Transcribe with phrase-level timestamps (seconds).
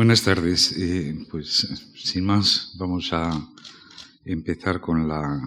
[0.00, 0.74] Buenas tardes.
[0.78, 3.50] Eh, pues sin más, vamos a
[4.24, 5.38] empezar con la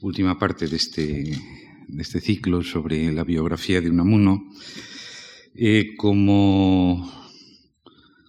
[0.00, 1.38] última parte de este,
[1.86, 4.42] de este ciclo sobre la biografía de Unamuno.
[5.54, 7.08] Eh, como,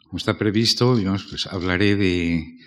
[0.03, 2.59] como, está previsto, digamos, pues hablaré de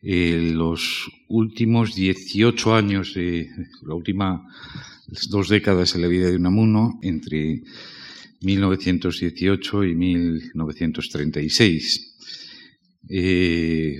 [0.00, 3.50] eh, los últimos 18 años, de
[3.82, 4.48] la última
[5.28, 7.64] dos décadas en la vida de Unamuno, entre
[8.42, 12.12] 1918 y 1936.
[13.08, 13.96] Eh,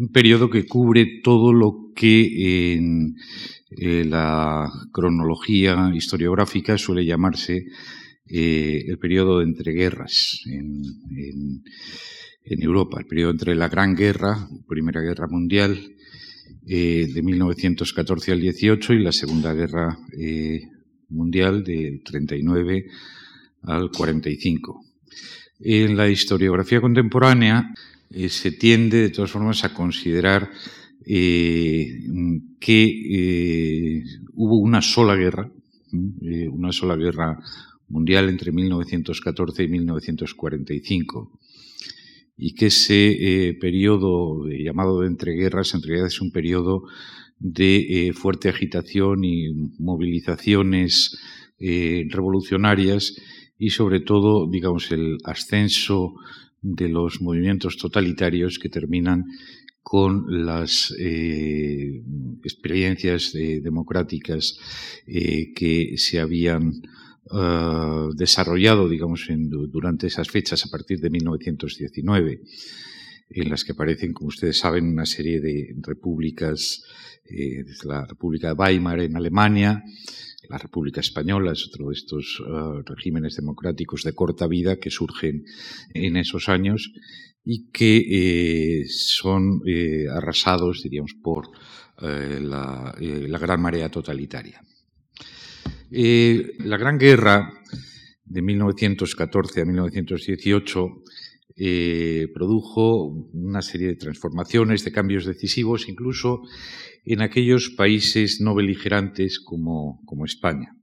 [0.00, 3.14] un periodo que cubre todo lo que en
[3.70, 7.66] eh, la cronología historiográfica suele llamarse
[8.26, 10.82] eh, el periodo de entreguerras en,
[11.16, 11.62] en,
[12.44, 15.94] en, Europa, el periodo entre la Gran Guerra, Primera Guerra Mundial,
[16.62, 19.98] de 1914 al 18 y la Segunda Guerra
[21.08, 22.84] Mundial del 39
[23.62, 24.84] al 45.
[25.60, 27.74] En la historiografía contemporánea
[28.10, 30.50] eh, se tiende, de todas formas, a considerar
[31.10, 32.02] eh,
[32.60, 35.50] que eh, hubo una sola guerra,
[35.90, 37.38] una sola guerra
[37.88, 41.40] mundial entre 1914 y 1945
[42.36, 46.82] y que ese eh, periodo llamado de entreguerras en realidad es un periodo
[47.38, 51.18] de fuerte agitación y movilizaciones
[51.58, 53.16] revolucionarias
[53.58, 56.14] y sobre todo, digamos, el ascenso
[56.62, 59.26] de los movimientos totalitarios que terminan
[59.82, 62.02] con las eh,
[62.44, 64.58] experiencias eh, democráticas
[65.06, 66.82] eh, que se habían
[67.30, 69.26] uh, desarrollado, digamos,
[69.70, 72.42] durante esas fechas a partir de 1919,
[73.30, 76.82] en las que aparecen, como ustedes saben, una serie de repúblicas,
[77.84, 79.82] la República de Weimar en Alemania,
[80.48, 85.44] la República Española es otro de estos uh, regímenes democráticos de corta vida que surgen
[85.94, 86.92] en esos años
[87.44, 91.48] y que eh, son eh, arrasados, diríamos, por
[92.00, 94.62] eh, la, eh, gran marea totalitaria.
[95.90, 97.50] Eh, la Gran Guerra
[98.24, 101.02] de 1914 a 1918
[101.58, 106.42] eh, produjo una serie de transformaciones, de cambios decisivos, incluso
[107.04, 110.76] en aquellos países no beligerantes como, España.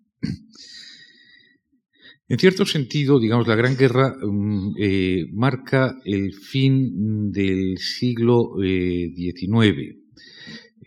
[2.28, 10.06] En cierto sentido, digamos, la Gran Guerra um, eh, marca el fin del siglo XIX,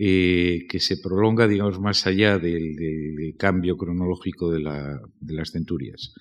[0.00, 6.14] eh, que se prolonga, digamos, más allá del, cambio cronológico de, las centurias.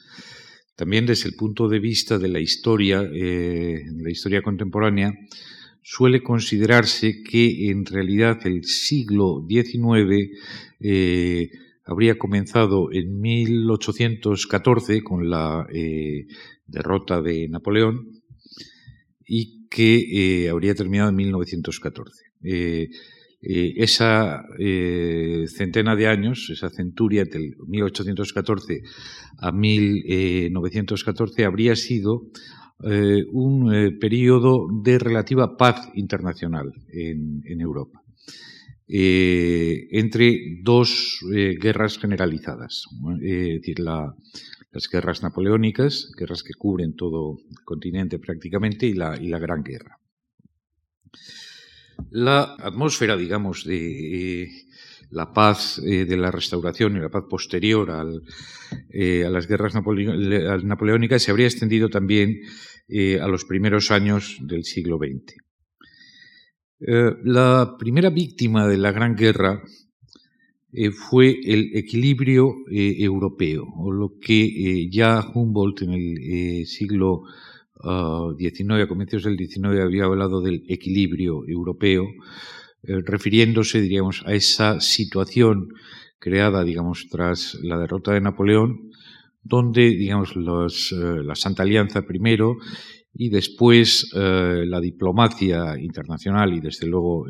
[0.78, 5.12] También desde el punto de vista de la historia, eh, la historia contemporánea,
[5.82, 10.30] suele considerarse que en realidad el siglo XIX
[10.80, 11.50] eh,
[11.84, 16.28] habría comenzado en 1814 con la eh,
[16.68, 18.22] derrota de Napoleón
[19.26, 22.24] y que habría terminado en 1914.
[23.42, 28.82] Eh, eh, esa eh, centena de años, esa centuria del 1814
[29.40, 32.32] a 1914, habría sido
[32.84, 38.02] eh, un eh, periodo de relativa paz internacional en, Europa.
[38.88, 42.86] Eh, entre dos eh, guerras generalizadas,
[43.22, 44.16] eh, es decir, la,
[44.72, 50.00] las guerras napoleónicas, guerras que cubren todo el continente prácticamente, y la Gran Guerra.
[52.12, 54.52] La atmósfera, digamos, de eh,
[55.10, 57.90] la paz eh, de la restauración y la paz posterior
[58.92, 60.06] eh, a las guerras napole
[60.64, 62.42] napoleónicas se habría extendido también
[63.22, 65.36] a los primeros años del siglo XX.
[66.80, 69.62] La primera víctima de la Gran Guerra
[71.10, 77.24] fue el equilibrio europeo, o lo que ya Humboldt en el siglo
[77.84, 82.06] uh, 19, a comienzos del 19, había hablado del equilibrio europeo,
[82.84, 85.70] eh, refiriéndose, diríamos, a esa situación
[86.20, 88.92] creada, digamos, tras la derrota de Napoleón,
[89.44, 92.58] donde, digamos, los, eh, la Santa Alianza primero
[93.14, 97.26] y después eh, la diplomacia internacional y, desde luego,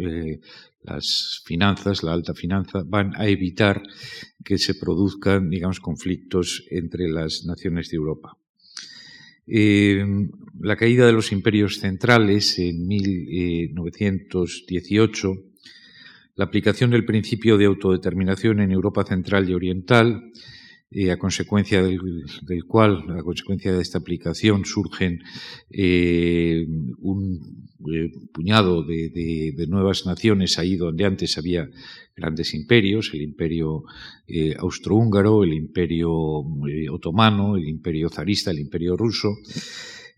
[0.83, 3.81] las finanzas, la alta finanza, van a evitar
[4.43, 8.37] que se produzcan, digamos, conflictos entre las naciones de Europa.
[9.47, 10.03] Eh,
[10.59, 15.33] la caída de los imperios centrales en 1918,
[16.35, 20.31] la aplicación del principio de autodeterminación en Europa central y oriental,
[20.89, 21.99] eh, a consecuencia del,
[22.65, 25.21] cual, a consecuencia de esta aplicación, surgen
[25.69, 26.65] eh,
[26.99, 31.69] un eh, puñado de, nuevas naciones ahí donde antes había
[32.17, 33.83] grandes imperios, el imperio
[34.27, 39.29] eh, austrohúngaro, el imperio eh, otomano, el imperio zarista, el imperio ruso.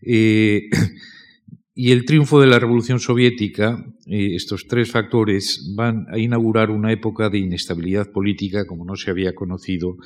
[1.82, 6.92] y el triunfo de la Revolución Soviética, eh, estos tres factores van a inaugurar una
[6.92, 9.96] época de inestabilidad política como no se había conocido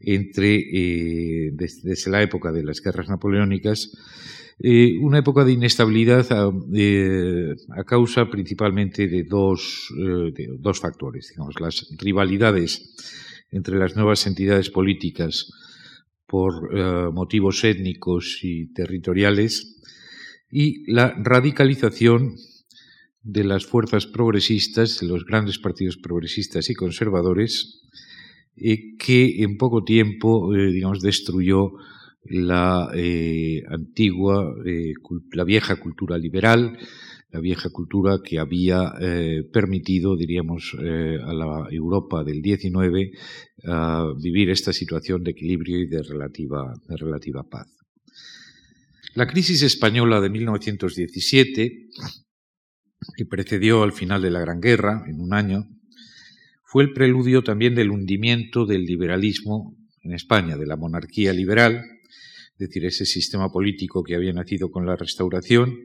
[0.00, 3.92] entre eh, desde, la época de las guerras napoleónicas,
[4.58, 6.50] eh, una época de inestabilidad a,
[7.80, 12.94] a causa principalmente de dos, de dos factores, digamos, las rivalidades
[13.50, 15.50] entre las nuevas entidades políticas
[16.26, 16.72] por
[17.12, 19.74] motivos étnicos y territoriales
[20.50, 22.36] y la radicalización
[23.24, 27.82] de las fuerzas progresistas, de los grandes partidos progresistas y conservadores,
[28.56, 31.72] eh, que en poco tiempo, eh, digamos, destruyó
[32.24, 34.54] la eh, antigua,
[35.32, 36.78] la vieja cultura liberal,
[37.30, 38.92] la vieja cultura que había
[39.52, 43.10] permitido, diríamos, a la Europa del XIX
[44.22, 47.66] vivir esta situación de equilibrio y de relativa, de relativa paz.
[49.14, 51.88] La crisis española de 1917,
[53.16, 55.68] que precedió al final de la Gran Guerra, en un año,
[56.64, 61.84] fue el preludio también del hundimiento del liberalismo en España, de la monarquía liberal,
[62.54, 65.76] es decir, ese sistema político que había nacido con la restauración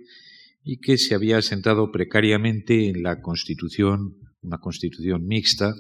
[0.64, 5.74] y que se había asentado precariamente en la constitución, una constitución mixta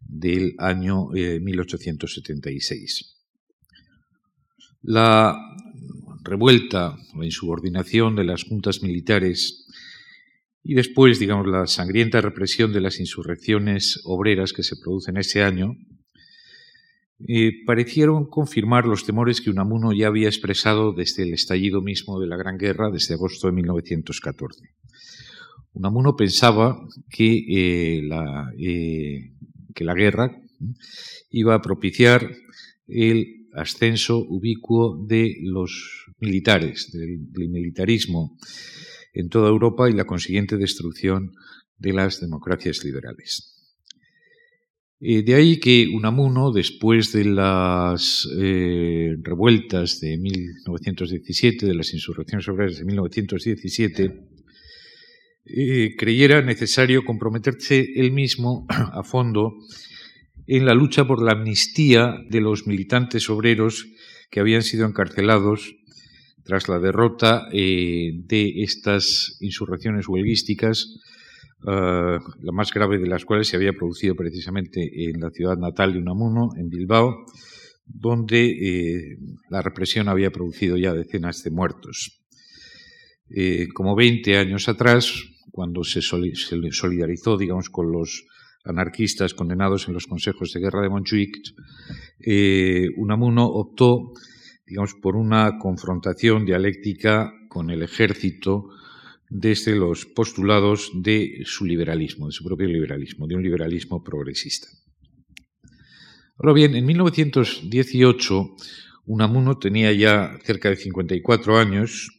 [0.00, 3.00] del año 1876.
[3.00, 3.14] Eh,
[4.82, 5.36] la
[6.24, 9.66] revuelta, la insubordinación de las juntas militares
[10.62, 15.76] y después, digamos, la sangrienta represión de las insurrecciones obreras que se producen ese año,
[17.26, 22.26] eh, parecieron confirmar los temores que Unamuno ya había expresado desde el estallido mismo de
[22.26, 24.74] la Gran Guerra, desde agosto de 1914.
[25.72, 26.78] Unamuno pensaba
[27.08, 28.08] que, eh,
[28.58, 29.32] eh,
[29.74, 30.36] que la guerra
[31.30, 32.30] iba a propiciar
[32.86, 38.36] el ascenso ubicuo de los militares, del, militarismo
[39.14, 41.32] en toda Europa y la consiguiente destrucción
[41.78, 43.53] de las democracias liberales.
[45.06, 52.48] Eh, de ahí que Unamuno, después de las eh, revueltas de 1917, de las insurrecciones
[52.48, 54.20] obreras de 1917,
[55.44, 59.58] eh, creyera necesario comprometerse él mismo a fondo
[60.46, 63.86] en la lucha por la amnistía de los militantes obreros
[64.30, 65.76] que habían sido encarcelados
[66.44, 70.98] tras la derrota de estas insurrecciones huelguísticas,
[71.66, 75.92] eh, la más grave de las cuales se había producido precisamente en la ciudad natal
[75.92, 77.24] de Unamuno, en Bilbao,
[77.86, 79.18] donde eh,
[79.50, 82.20] la represión había producido ya decenas de muertos.
[83.74, 85.12] como 20 años atrás,
[85.50, 88.24] cuando se solidarizó, digamos, con los
[88.64, 91.36] anarquistas condenados en los consejos de guerra de Montjuic,
[92.18, 94.12] eh, Unamuno optó,
[94.66, 98.70] digamos, por una confrontación dialéctica con el ejército
[99.36, 104.68] desde los postulados de su liberalismo, de su propio liberalismo, de un liberalismo progresista.
[106.38, 108.54] Ahora bien, en 1918
[109.06, 112.10] Unamuno tenía ya cerca de 54 años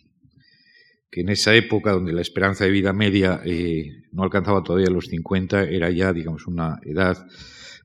[1.09, 5.05] que en esa época donde la esperanza de vida media eh, no alcanzaba todavía los
[5.05, 7.25] 50, era ya, digamos, una edad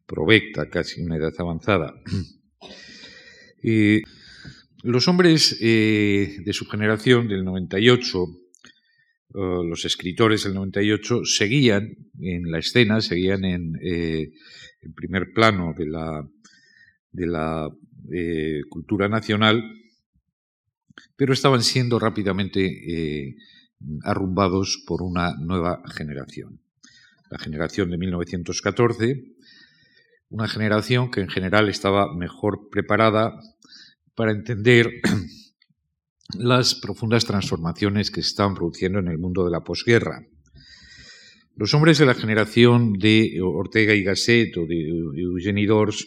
[0.06, 1.94] provecta, casi una edad avanzada.
[4.82, 8.39] los hombres eh, de su generación, del 98,
[9.32, 14.30] los escritores del 98, seguían en la escena, seguían en, eh,
[14.94, 16.26] primer plano de la,
[17.12, 17.68] de la
[18.68, 19.62] cultura nacional,
[21.16, 23.36] pero estaban siendo rápidamente eh,
[24.02, 26.60] arrumbados por una nueva generación.
[27.30, 29.24] La generación de 1914,
[30.30, 33.38] una generación que en general estaba mejor preparada
[34.14, 34.90] para entender
[36.38, 40.26] las profundas transformaciones que se estaban produciendo en el mundo de la posguerra.
[41.56, 44.88] Los hombres de la generación de Ortega y Gasset o de
[45.20, 46.06] Eugenie Dors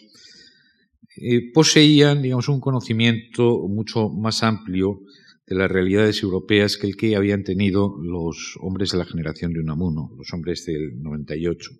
[1.16, 5.00] eh, poseían, digamos, un conocimiento mucho más amplio
[5.46, 9.60] de las realidades europeas que el que habían tenido los hombres de la generación de
[9.60, 11.70] Unamuno, los hombres del 98.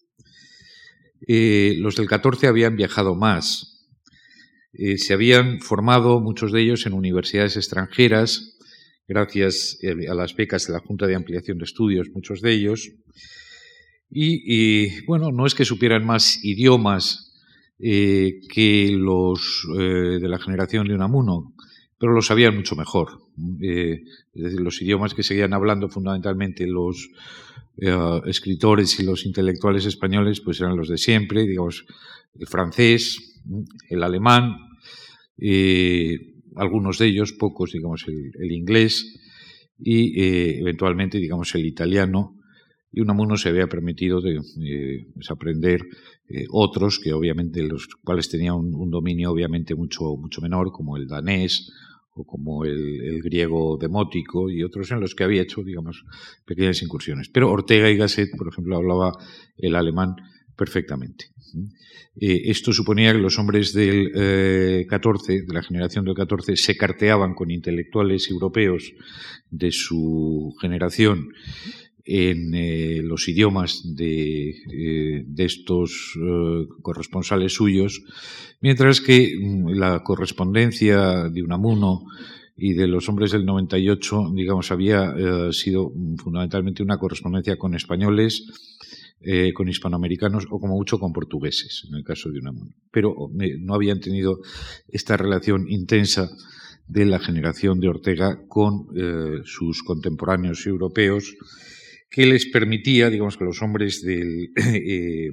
[1.26, 3.73] Eh, los del 14 habían viajado más.
[4.76, 8.58] Eh, se habían formado muchos de ellos en universidades extranjeras,
[9.06, 9.78] gracias
[10.08, 12.90] a las becas de la Junta de Ampliación de Estudios, muchos de ellos.
[14.10, 17.34] y bueno, no es que supieran más idiomas
[17.80, 21.52] eh, que los eh, de la generación de Unamuno,
[21.98, 23.20] pero lo sabían mucho mejor.
[23.60, 27.10] Eh, es decir, los idiomas que seguían hablando fundamentalmente los
[28.24, 31.84] escritores y los intelectuales españoles, pues eran los de siempre, digamos,
[32.38, 33.42] el francés,
[33.90, 34.63] el alemán,
[36.56, 39.20] algunos de ellos, pocos, digamos, el, inglés,
[39.78, 42.36] y eh, eventualmente, digamos, el italiano,
[42.92, 45.84] y Unamuno se había permitido de, eh, aprender
[46.28, 51.08] eh, otros que obviamente los cuales tenía un, dominio obviamente mucho mucho menor como el
[51.08, 51.72] danés
[52.14, 56.04] o como el, griego demótico y otros en los que había hecho digamos
[56.46, 57.28] pequeñas incursiones.
[57.28, 59.12] Pero Ortega y Gasset por ejemplo hablaba
[59.56, 60.14] el alemán
[60.56, 61.33] perfectamente
[62.20, 67.34] eh, esto suponía que los hombres del 14 de la generación del 14 se carteaban
[67.34, 68.92] con intelectuales europeos
[69.50, 71.28] de su generación
[72.04, 78.02] en eh, los idiomas de, eh, de estos eh, corresponsales suyos,
[78.60, 82.04] mientras que mm, la correspondencia de Unamuno
[82.56, 85.14] y de los hombres del 98, digamos, había
[85.52, 88.46] sido mm, fundamentalmente una correspondencia con españoles,
[89.54, 92.74] con hispanoamericanos o como mucho con portugueses, en el caso de Unamuno.
[92.90, 93.14] Pero
[93.60, 94.40] no habían tenido
[94.88, 96.28] esta relación intensa
[96.86, 98.88] de la generación de Ortega con
[99.44, 101.34] sus contemporáneos europeos,
[102.14, 105.30] que les permitía, digamos que los hombres del, eh,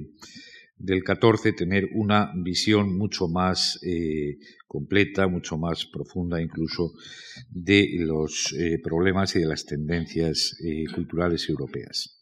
[0.76, 6.92] del 14 tener una visión mucho más eh, completa, mucho más profunda incluso
[7.48, 10.56] de los eh, problemas y de las tendencias
[10.92, 12.21] culturales europeas.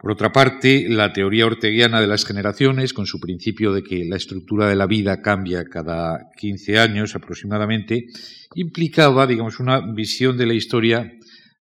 [0.00, 4.16] Por otra parte, la teoría orteguiana de las generaciones, con su principio de que la
[4.16, 8.06] estructura de la vida cambia cada 15 años aproximadamente,
[8.54, 11.12] implicaba, digamos, una visión de la historia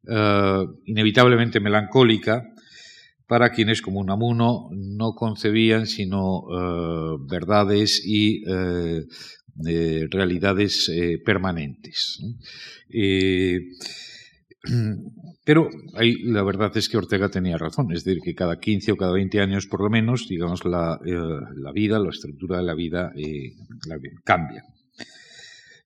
[0.07, 2.45] eh, inevitablemente melancólica
[3.27, 9.05] para quienes como Unamuno no concebían sino eh, verdades y eh,
[10.11, 10.89] realidades
[11.25, 12.21] permanentes.
[15.45, 18.97] pero ahí la verdad es que Ortega tenía razón, es decir, que cada 15 o
[18.97, 23.13] cada 20 años por lo menos, digamos, la, la vida, la estructura de la vida
[24.25, 24.65] cambia.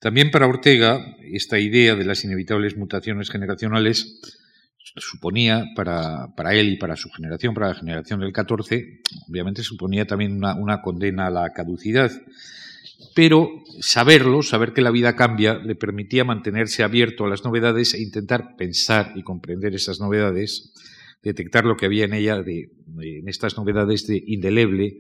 [0.01, 4.21] También para Ortega, esta idea de las inevitables mutaciones generacionales
[4.97, 10.37] suponía para, él y para su generación, para la generación del 14, obviamente suponía también
[10.37, 12.11] una, condena a la caducidad.
[13.15, 18.03] Pero saberlo, saber que la vida cambia, le permitía mantenerse abierto a las novedades e
[18.03, 20.73] intentar pensar y comprender esas novedades,
[21.23, 24.97] detectar lo que había en ella, de, en estas novedades de indeleble,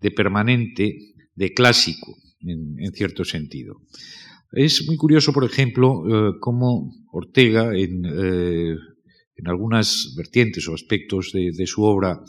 [0.00, 3.80] de permanente, de clásico, en cierto sentido.
[4.52, 11.66] Es muy curioso, por ejemplo, eh, cómo Ortega, eh, en, algunas vertientes o aspectos de,
[11.66, 12.20] su obra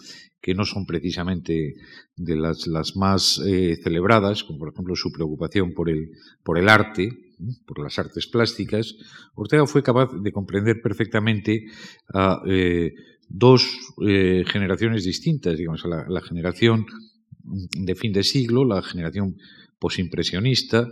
[0.41, 1.75] que no son precisamente
[2.15, 6.11] de las, más eh, celebradas, como por ejemplo su preocupación por el,
[6.43, 7.09] por el arte,
[7.65, 8.95] por las artes plásticas,
[9.35, 11.65] Ortega fue capaz de comprender perfectamente
[12.13, 12.41] a
[13.29, 16.87] dos generaciones distintas, digamos, a la, generación
[17.43, 19.35] de fin de siglo, la generación
[19.79, 20.87] posimpresionista,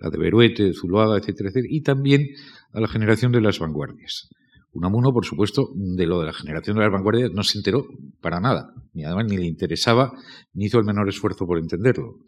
[0.00, 2.28] la de Beruete, de Zuloaga, etcétera, etcétera, y también
[2.72, 4.28] a la generación de las vanguardias.
[4.72, 7.86] Unamuno, por supuesto, de lo de la generación de las vanguardias no se enteró
[8.20, 10.12] para nada, ni además ni le interesaba,
[10.52, 12.18] ni hizo el menor esfuerzo por entenderlo.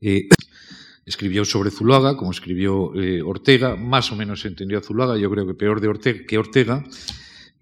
[0.00, 0.28] Eh,
[1.06, 5.46] escribió sobre Zuloaga, como escribió eh, Ortega, más o menos entendió a Zuloaga, yo creo
[5.46, 6.84] que peor de Ortega que Ortega,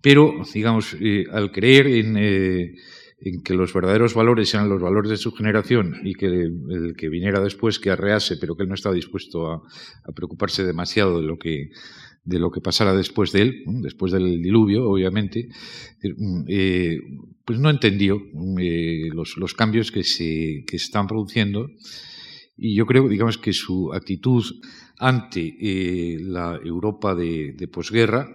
[0.01, 2.17] pero, digamos, eh, al creer en
[3.21, 7.09] en que los verdaderos valores eran los valores de su generación y que el, que
[7.09, 9.63] viniera después que arrease, pero que él no estaba dispuesto a,
[10.15, 11.71] preocuparse demasiado de lo que
[12.25, 15.49] de lo que pasara después de él, después del diluvio, obviamente,
[16.49, 17.01] eh,
[17.43, 18.21] pues no entendió
[18.61, 21.71] eh, los, cambios que se, que están produciendo.
[22.55, 24.45] Y yo creo, digamos, que su actitud
[24.99, 28.29] ante eh, la Europa de, de posguerra,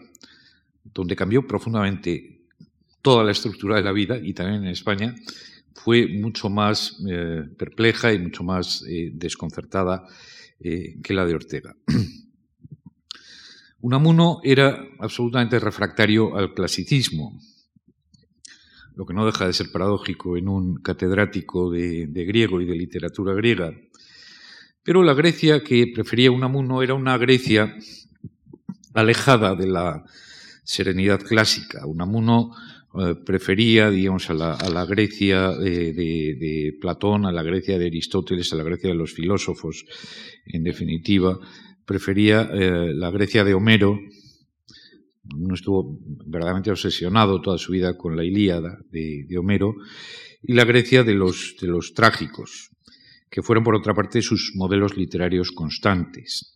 [0.92, 2.33] donde cambió profundamente
[3.04, 5.14] toda la estructura de la vida, y también en España,
[5.76, 10.08] fue mucho más eh, perpleja y mucho más eh, desconcertada
[10.60, 11.76] eh, que la de Ortega.
[13.82, 17.38] Unamuno era absolutamente refractario al clasicismo,
[18.96, 22.76] lo que no deja de ser paradójico en un catedrático de, de griego y de
[22.76, 23.74] literatura griega.
[24.84, 27.76] Pero la Grecia que prefería Unamuno era una Grecia
[28.94, 30.06] alejada de la
[30.64, 31.86] serenidad clásica.
[31.86, 32.52] Unamuno
[33.00, 38.64] eh, prefería, digamos, a la, Grecia de, Platón, a la Grecia de Aristóteles, a la
[38.64, 39.86] Grecia de los filósofos,
[40.46, 41.40] en definitiva,
[41.86, 44.00] prefería eh, la Grecia de Homero,
[45.24, 49.74] no estuvo verdaderamente obsesionado toda su vida con la Ilíada de, Homero,
[50.42, 52.70] y la Grecia de los trágicos,
[53.30, 56.54] que fueron por otra parte sus modelos literarios constantes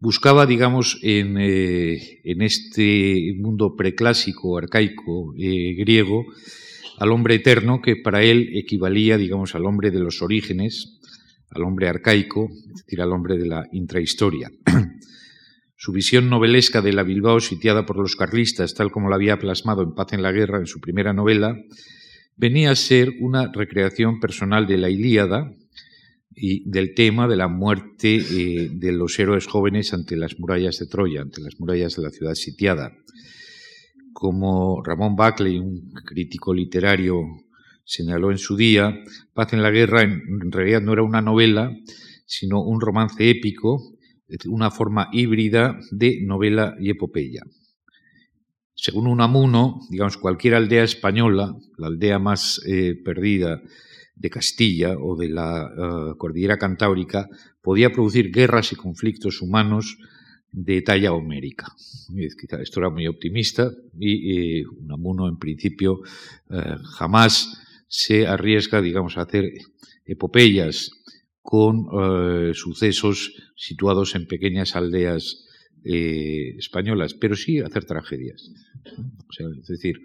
[0.00, 6.24] buscaba, digamos, en, eh, en este mundo preclásico, arcaico, eh, griego,
[6.98, 10.98] al hombre eterno, que para él equivalía, digamos, al hombre de los orígenes,
[11.50, 14.50] al hombre arcaico, es decir, al hombre de la intrahistoria.
[15.76, 19.82] Su visión novelesca de la Bilbao sitiada por los carlistas, tal como la había plasmado
[19.82, 21.56] en Paz en la Guerra en su primera novela,
[22.36, 25.52] venía a ser una recreación personal de la Ilíada
[26.40, 30.86] y del tema de la muerte eh, de los héroes jóvenes ante las murallas de
[30.86, 32.92] Troya, ante las murallas de la ciudad sitiada.
[34.12, 37.22] Como Ramón Buckley, un crítico literario,
[37.84, 39.02] señaló en su día,
[39.32, 41.72] Paz en la Guerra en realidad no era una novela,
[42.26, 43.98] sino un romance épico
[44.46, 47.42] una forma híbrida de novela y epopeya.
[48.74, 53.60] Según Unamuno, digamos, cualquier aldea española, la aldea más eh, perdida
[54.18, 57.28] de Castilla o de la eh, cordillera cantábrica,
[57.62, 59.98] podía producir guerras y conflictos humanos
[60.50, 61.66] de talla homérica.
[62.60, 66.00] Esto era muy optimista y Unamuno, en principio,
[66.50, 69.52] eh, jamás se arriesga, digamos, a hacer
[70.04, 70.90] epopeyas
[71.42, 75.46] con eh, sucesos situados en pequeñas aldeas
[75.84, 78.50] eh, españolas, pero sí hacer tragedias.
[79.38, 80.00] es decir,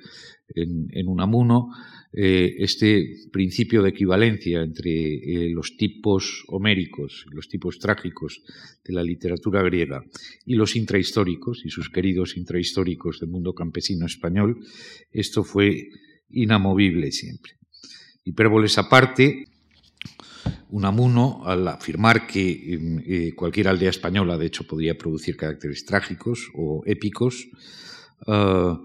[0.56, 1.70] en, Unamuno,
[2.14, 8.42] eh, este principio de equivalencia entre los tipos homéricos, los tipos trágicos
[8.84, 10.04] de la literatura griega
[10.46, 14.60] y los intrahistóricos y sus queridos intrahistóricos del mundo campesino español,
[15.12, 15.90] esto fue
[16.30, 17.54] inamovible siempre.
[18.26, 19.46] Hipérboles aparte,
[20.70, 26.82] Unamuno, al afirmar que eh, cualquier aldea española, de hecho, podría producir caracteres trágicos o
[26.86, 27.48] épicos,
[28.28, 28.82] ah,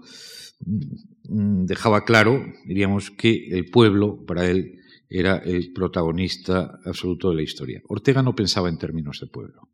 [1.29, 7.81] dejaba claro, diríamos, que el pueblo, para él, era el protagonista absoluto de la historia.
[7.87, 9.69] Ortega no pensaba en términos de pueblo.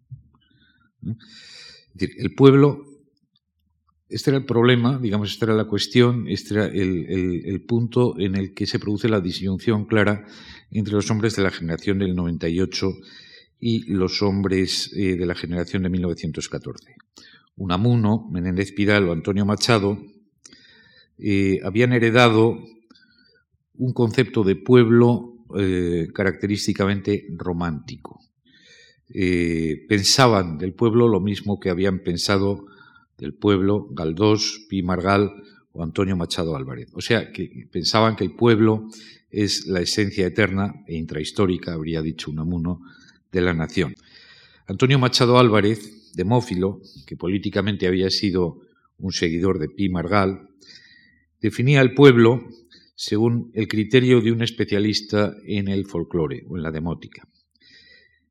[1.98, 2.96] El pueblo
[4.08, 8.54] este era el problema, digamos, esta era la cuestión, este era el, punto en el
[8.54, 10.26] que se produce la disyunción clara
[10.70, 12.94] entre los hombres de la generación del 98
[13.60, 16.96] y los hombres eh, de la generación de 1914.
[17.56, 19.98] Unamuno, Menéndez Pidal o Antonio Machado
[21.18, 22.58] eh, habían heredado
[23.78, 28.20] un concepto de pueblo eh, característicamente romántico.
[29.88, 32.66] pensaban del pueblo lo mismo que habían pensado
[33.18, 35.32] del pueblo, Galdós, Pi Margal
[35.72, 36.90] o Antonio Machado Álvarez.
[36.94, 38.88] O sea, que pensaban que el pueblo
[39.30, 42.82] es la esencia eterna e intrahistórica, habría dicho Unamuno,
[43.32, 43.94] de la nación.
[44.68, 48.62] Antonio Machado Álvarez, demófilo, que políticamente había sido
[48.98, 50.50] un seguidor de Pi Margal,
[51.42, 52.48] definía al pueblo
[52.96, 57.28] según el criterio de un especialista en el folclore o en la demótica.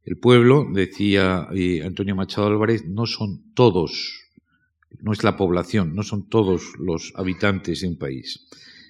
[0.05, 4.25] El pueblo, decía eh, Antonio Machado Álvarez, no son todos
[5.05, 8.47] no es la población, no son todos los habitantes de un país.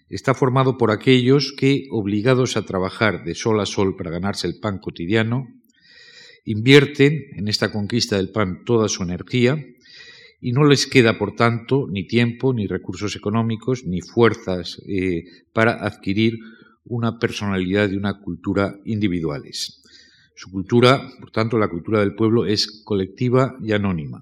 [0.08, 4.60] Está formado por aquellos que, obligados a trabajar de sol a sol para ganarse el
[4.60, 5.48] pan cotidiano,
[6.44, 9.56] invierten en esta conquista del pan toda su energía
[10.44, 15.82] y no les queda, por tanto, ni tiempo, ni recursos económicos, ni fuerzas eh, para
[15.82, 16.34] adquirir
[16.84, 19.80] una personalidad y una cultura individuales.
[20.36, 24.20] Su cultura, por tanto, la cultura del pueblo, es colectiva y anónima.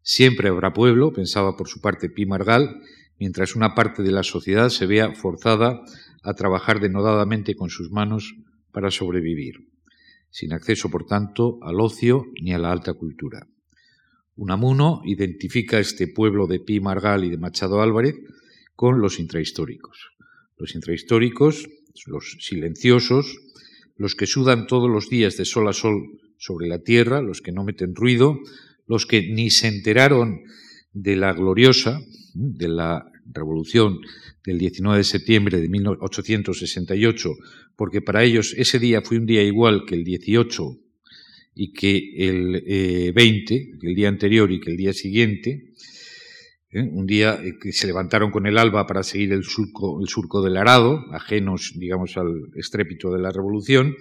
[0.00, 2.80] Siempre habrá pueblo, pensaba por su parte Pi Margal,
[3.18, 5.82] mientras una parte de la sociedad se vea forzada
[6.22, 8.36] a trabajar denodadamente con sus manos
[8.72, 9.68] para sobrevivir,
[10.30, 13.46] sin acceso, por tanto, al ocio ni a la alta cultura.
[14.36, 18.14] Unamuno identifica este pueblo de Pi Margal y de Machado Álvarez
[18.74, 20.10] con los intrahistóricos.
[20.58, 21.66] Los intrahistóricos,
[22.06, 23.38] los silenciosos,
[23.96, 27.52] los que sudan todos los días de sol a sol sobre la tierra, los que
[27.52, 28.38] no meten ruido,
[28.86, 30.42] los que ni se enteraron
[30.92, 32.00] de la gloriosa,
[32.34, 33.98] de la revolución
[34.44, 37.30] del 19 de septiembre de 1868,
[37.74, 40.76] porque para ellos ese día fue un día igual que el 18
[41.56, 45.72] y que el 20, eh, el día anterior y que el día siguiente,
[46.70, 46.82] ¿eh?
[46.82, 50.58] un día que se levantaron con el alba para seguir el surco, el surco del
[50.58, 53.96] arado, ajenos, digamos, al estrépito de la revolución,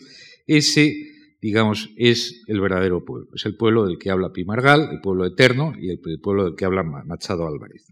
[0.45, 0.93] ese
[1.41, 3.27] digamos, es el verdadero pueblo.
[3.35, 6.65] Es el pueblo del que habla Pimargal, el pueblo eterno, y el, pueblo del que
[6.65, 7.85] habla Machado Álvarez.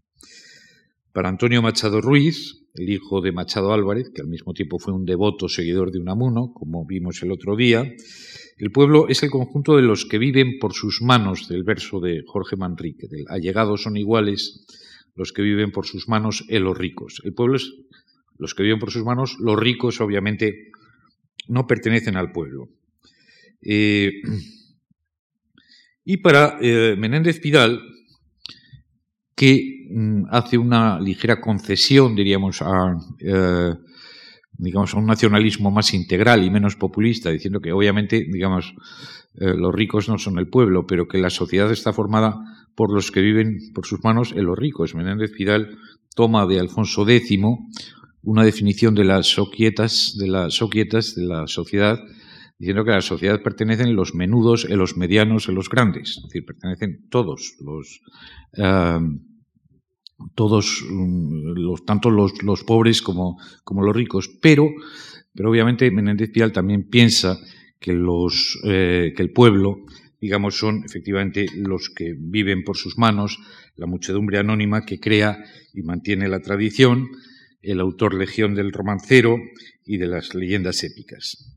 [1.12, 5.06] Para Antonio Machado Ruiz, el hijo de Machado Álvarez, que al mismo tiempo fue un
[5.06, 7.86] devoto seguidor de Unamuno, como vimos el otro día,
[8.57, 12.23] el pueblo es el conjunto de los que viven por sus manos, del verso de
[12.25, 14.65] Jorge Manrique, del allegados son iguales
[15.15, 17.21] los que viven por sus manos en los ricos.
[17.23, 17.73] El pueblo es
[18.37, 20.71] los que viven por sus manos, los ricos obviamente
[21.47, 22.69] no pertenecen al pueblo.
[23.61, 24.21] Eh,
[26.05, 27.81] y para eh, Menéndez Pidal,
[29.35, 33.73] que mm, hace una ligera concesión, diríamos, a, eh,
[34.63, 38.73] digamos, a un nacionalismo más integral y menos populista, diciendo que obviamente, digamos,
[39.36, 42.36] eh, los ricos no son el pueblo, pero que la sociedad está formada
[42.76, 44.95] por los que viven por sus manos en los ricos.
[44.95, 45.78] Menéndez Pidal
[46.15, 47.39] toma de Alfonso X
[48.23, 51.99] una definición de las soquietas, de las soquietas de la sociedad,
[52.58, 56.17] diciendo que a la sociedad pertenecen los menudos, en los medianos, en los grandes.
[56.17, 58.02] Es decir, pertenecen todos los.
[58.58, 58.99] Eh,
[60.36, 64.69] todos, mm, los, tanto los, los pobres como, como, los ricos, pero,
[65.33, 67.39] pero obviamente Menéndez Pidal también piensa
[67.79, 69.86] que, los, eh, que el pueblo,
[70.21, 73.39] digamos, son efectivamente los que viven por sus manos,
[73.75, 77.09] la muchedumbre anónima que crea y mantiene la tradición,
[77.62, 79.38] el autor legión del romancero
[79.86, 81.53] y de las leyendas épicas.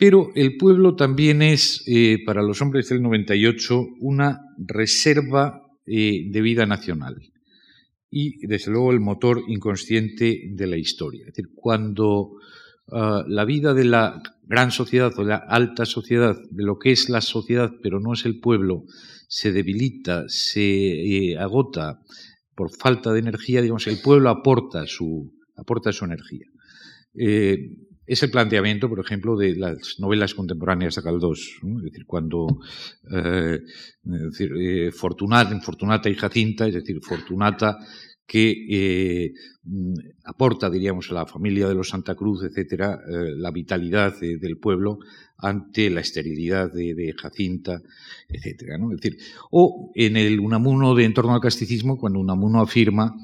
[0.00, 5.60] Pero el pueblo también es, eh, para los hombres del 98, una reserva
[5.92, 7.16] eh, de vida nacional
[8.10, 11.22] y, desde luego, el motor inconsciente de la historia.
[11.22, 12.32] Es decir, cuando
[12.92, 17.08] ah, la vida de la gran sociedad o la alta sociedad, de lo que es
[17.08, 18.84] la sociedad pero no es el pueblo,
[19.28, 22.00] se debilita, se eh, agota
[22.54, 26.46] por falta de energía, digamos, el pueblo aporta su, aporta su energía.
[27.14, 27.58] Eh,
[28.10, 31.60] es el planteamiento, por ejemplo, de las novelas contemporáneas de Caldós.
[31.62, 32.58] Es decir, cuando
[33.08, 33.60] eh,
[34.40, 37.78] eh, Fortunata, y Jacinta, es decir, Fortunata
[38.26, 39.32] que eh,
[40.24, 44.98] aporta, diríamos, a la familia de los Santa Cruz, etcétera, la vitalidad del pueblo
[45.38, 47.80] ante la esterilidad de, Jacinta,
[48.28, 48.76] etcétera.
[48.92, 49.18] Es decir,
[49.52, 53.14] o en el Unamuno de En torno al casticismo, cuando Unamuno afirma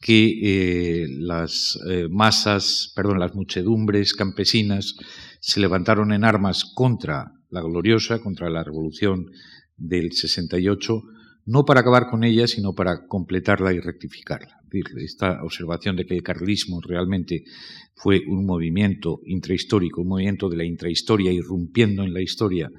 [0.00, 4.96] que eh, las eh, masas, perdón, las muchedumbres campesinas
[5.40, 9.26] se levantaron en armas contra la gloriosa, contra la revolución
[9.76, 11.02] del 68,
[11.46, 14.60] no para acabar con ella, sino para completarla y rectificarla.
[14.96, 17.44] Esta observación de que el carlismo realmente
[17.94, 22.70] fue un movimiento intrahistórico, un movimiento de la intrahistoria irrumpiendo en la historia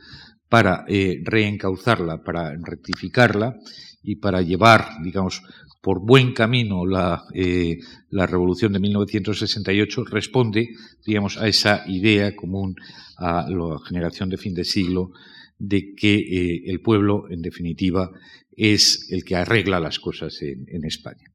[0.47, 3.55] para eh, reencauzarla, para rectificarla
[4.03, 5.41] y para llevar, digamos,
[5.81, 7.79] por buen camino la, eh,
[8.11, 10.69] la, revolución de 1968 responde,
[11.05, 12.75] digamos, a esa idea común
[13.17, 15.11] a la generación de fin de siglo
[15.57, 18.11] de que eh, el pueblo, en definitiva,
[18.55, 21.31] es el que arregla las cosas en, España.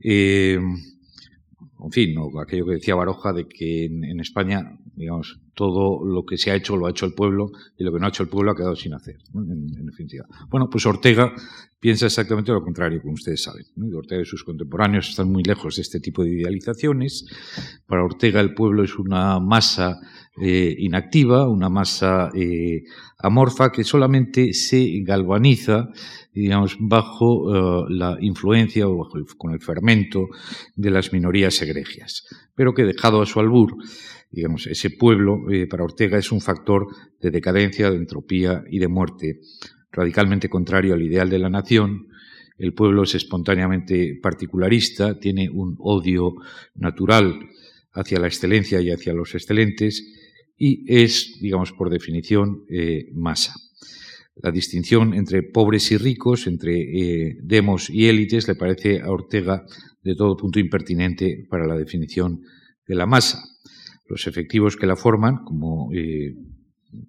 [0.00, 0.58] Eh,
[1.80, 6.50] en fin, aquello que decía Baroja de que en, España, digamos, todo lo que se
[6.50, 8.50] ha hecho lo ha hecho el pueblo y lo que no ha hecho el pueblo
[8.50, 10.26] ha quedado sin hacer, en, definitiva.
[10.48, 11.32] Bueno, pues Ortega
[11.78, 13.64] piensa exactamente lo contrario, como ustedes saben.
[13.94, 17.26] Ortega y sus contemporáneos están muy lejos de este tipo de idealizaciones.
[17.86, 20.00] Para Ortega el pueblo es una masa
[20.40, 22.82] eh, inactiva, una masa eh,
[23.18, 25.88] amorfa que solamente se galvaniza
[26.40, 30.28] digamos, bajo eh, la influencia o bajo con el fermento
[30.76, 32.24] de las minorías egregias,
[32.54, 33.74] pero que dejado a su albur,
[34.30, 35.38] digamos, ese pueblo
[35.70, 36.86] para Ortega es un factor
[37.20, 39.40] de decadencia, de entropía y de muerte,
[39.90, 42.08] radicalmente contrario al ideal de la nación.
[42.58, 46.34] El pueblo es espontáneamente particularista, tiene un odio
[46.74, 47.38] natural
[47.92, 50.04] hacia la excelencia y hacia los excelentes,
[50.56, 53.54] y es, digamos, por definición, eh, masa.
[54.40, 59.64] La distinción entre pobres y ricos, entre eh, demos y élites, le parece a Ortega
[60.02, 62.42] de todo punto impertinente para la definición
[62.86, 63.42] de la masa.
[64.06, 66.34] Los efectivos que la forman, como eh,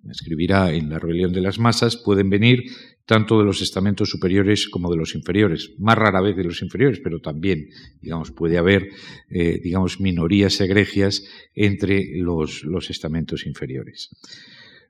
[0.10, 2.64] escribirá en La rebelión de las masas, pueden venir
[3.06, 7.00] tanto de los estamentos superiores como de los inferiores, más rara vez de los inferiores,
[7.04, 7.70] pero también,
[8.02, 8.90] digamos, puede haber,
[9.30, 11.24] eh, digamos, minorías egregias
[11.56, 14.10] entre los, los estamentos inferiores.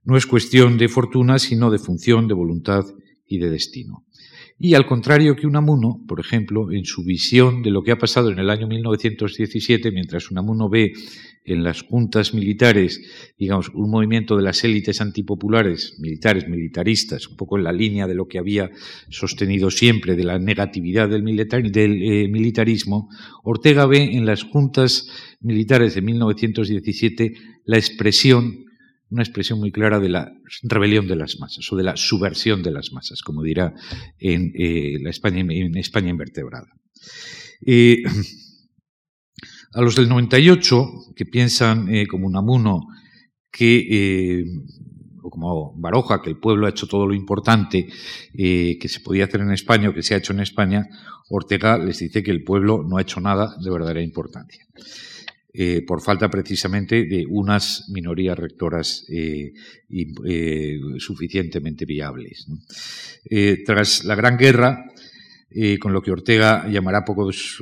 [0.03, 2.85] No es cuestión de fortuna, sino de función, de voluntad
[3.25, 4.05] y de destino.
[4.61, 8.29] Y al contrario que Unamuno, por ejemplo, en su visión de lo que ha pasado
[8.29, 10.91] en el año 1917, mientras Unamuno ve
[11.45, 12.99] en las juntas militares,
[13.37, 18.15] digamos, un movimiento de las élites antipopulares, militares, militaristas, un poco en la línea de
[18.15, 18.69] lo que había
[19.09, 23.07] sostenido siempre de la negatividad del, eh, militarismo,
[23.43, 25.07] Ortega ve en las juntas
[25.39, 27.33] militares de 1917
[27.63, 28.65] la expresión
[29.09, 30.31] una expresión muy clara de la
[30.63, 33.73] rebelión de las masas o de la subversión de las masas, como dirá
[34.19, 36.67] en, eh, la España, en España invertebrada.
[37.65, 38.03] Eh,
[39.73, 42.87] a los del 98, que piensan eh, como Unamuno,
[43.51, 44.45] que,
[45.23, 47.87] o como Baroja, que el pueblo ha hecho todo lo importante
[48.31, 50.87] que se podía hacer en España o que se ha hecho en España,
[51.29, 54.65] Ortega les dice que el pueblo no ha hecho nada de verdadera importancia.
[55.51, 59.51] Eh, por falta precisamente de unas minorías rectoras eh,
[59.89, 62.45] eh, suficientemente viables.
[63.65, 64.85] tras la Gran Guerra,
[65.79, 67.57] con lo que Ortega llamará pocos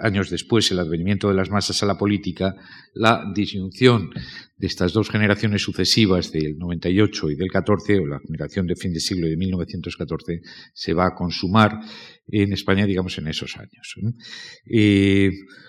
[0.00, 2.56] años después el advenimiento de las masas a la política,
[2.94, 4.08] la disyunción
[4.56, 8.94] de estas dos generaciones sucesivas del 98 y del 14, o la generación de fin
[8.94, 10.40] de siglo de 1914,
[10.72, 11.78] se va a consumar
[12.26, 13.94] en España, digamos, en esos años.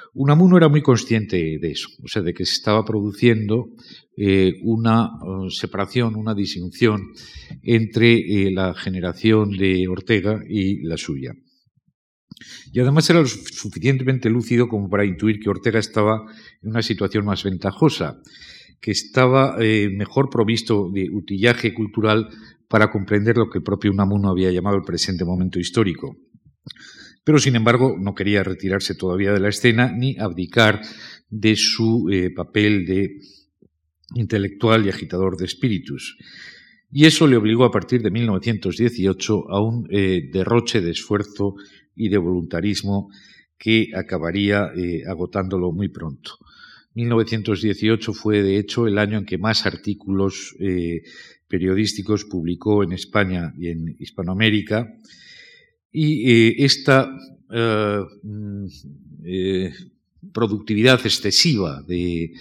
[0.10, 3.67] Eh, Unamuno era muy consciente de eso, o sea, de que se estaba produciendo
[4.17, 5.10] eh, una
[5.50, 7.02] separación, una disyunción
[7.63, 11.34] entre la generación de Ortega y la suya.
[12.72, 16.22] Y además era lo suficientemente lúcido como para intuir que Ortega estaba
[16.62, 18.22] en una situación más ventajosa,
[18.82, 22.30] que estaba eh, mejor provisto de utillaje cultural
[22.67, 26.15] para comprender lo que el propio Unamuno había llamado el presente momento histórico.
[27.23, 30.82] Pero, sin embargo, no quería retirarse todavía de la escena ni abdicar
[31.29, 33.19] de su eh, papel de
[34.15, 36.17] intelectual y agitador de espíritus.
[36.91, 41.55] Y eso le obligó a partir de 1918 a un eh, derroche de esfuerzo
[41.95, 43.10] y de voluntarismo
[43.58, 46.38] que acabaría eh, agotándolo muy pronto.
[46.95, 50.55] 1918 fue, de hecho, el año en que más artículos
[51.47, 54.91] periodísticos publicó en España y en Hispanoamérica.
[55.91, 57.12] Y eh, esta
[57.49, 58.65] mm,
[60.32, 62.34] productividad excesiva, de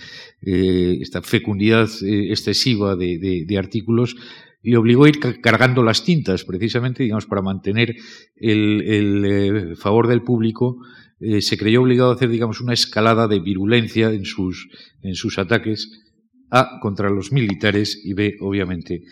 [0.43, 4.17] esta fecundidad excesiva de artículos,
[4.63, 7.95] le obligó a ir cargando las tintas, precisamente, digamos, para mantener
[8.37, 10.79] el, eh, favor del público.
[11.21, 14.69] Eh, se creyó obligado a hacer, digamos, una escalada de virulencia en sus,
[15.03, 16.05] en sus ataques
[16.51, 19.03] A contra los militares y B, obviamente,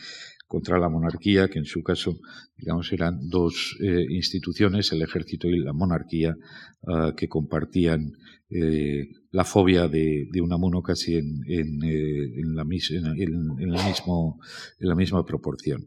[0.47, 2.19] contra la monarquía, que en su caso,
[2.57, 6.37] digamos, eran dos eh, instituciones, el ejército y la monarquía,
[6.87, 8.13] ah, que compartían
[8.49, 14.41] eh, la fobia de, de Unamuno casi en, en, eh, en la, en, mismo,
[14.79, 15.87] en la misma proporción.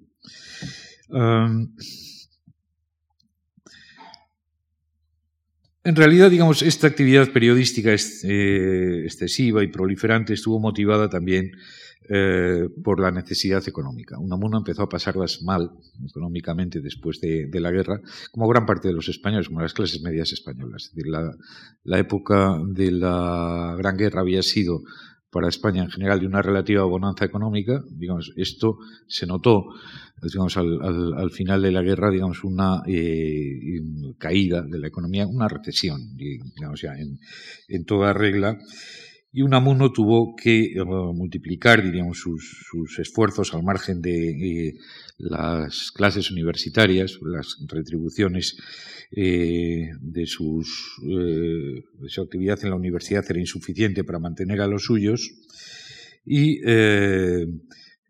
[5.83, 11.51] En realidad, digamos, esta actividad periodística excesiva y proliferante estuvo motivada también
[12.11, 14.17] eh, por la necesidad económica.
[14.17, 15.69] Unamuno empezó a pasarlas mal
[16.03, 20.33] económicamente después de, la guerra, como gran parte de los españoles, como las clases medias
[20.33, 20.85] españolas.
[20.85, 24.81] Es decir, la, época de la Gran Guerra había sido
[25.31, 27.83] para España en general de una relativa bonanza económica.
[27.89, 29.73] Digamos, esto se notó
[30.21, 33.79] digamos, al, final de la guerra, digamos, una eh,
[34.17, 37.19] caída de la economía, una recesión, digamos, ya en,
[37.67, 38.57] en toda regla
[39.31, 44.77] y Unamuno tuvo que eh, multiplicar, diríamos, sus, esfuerzos al margen de eh,
[45.19, 48.57] las clases universitarias, las retribuciones
[49.11, 54.85] eh, de, sus, de su actividad en la universidad era insuficiente para mantener a los
[54.85, 55.31] suyos.
[56.25, 56.59] Y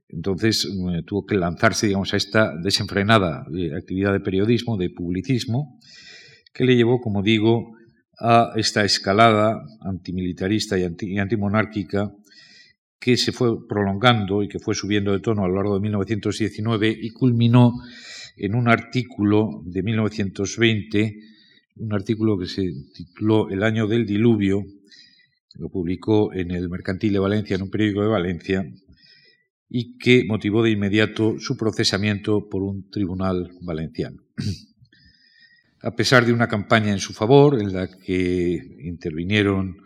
[0.09, 0.67] entonces
[1.05, 3.45] tuvo que lanzarse, digamos, a esta desenfrenada
[3.77, 5.79] actividad de periodismo, de publicismo,
[6.53, 7.77] que le llevó, como digo,
[8.19, 10.83] a esta escalada antimilitarista y,
[11.17, 12.11] antimonárquica
[12.99, 16.97] que se fue prolongando y que fue subiendo de tono a lo largo de 1919
[17.01, 17.73] y culminó
[18.35, 21.19] en un artículo de 1920,
[21.77, 24.65] un artículo que se tituló El año del diluvio,
[25.55, 28.65] lo publicó en el Mercantil de Valencia, en un periódico de Valencia,
[29.69, 34.17] y que motivó de inmediato su procesamiento por un tribunal valenciano.
[35.81, 39.77] A pesar de una campaña en su favor, en la que intervinieron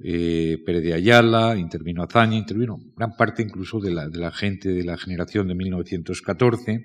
[0.00, 4.70] eh, Pérez de Ayala, intervino Azaña, intervino gran parte incluso de la, de la gente
[4.70, 6.84] de la generación de 1914,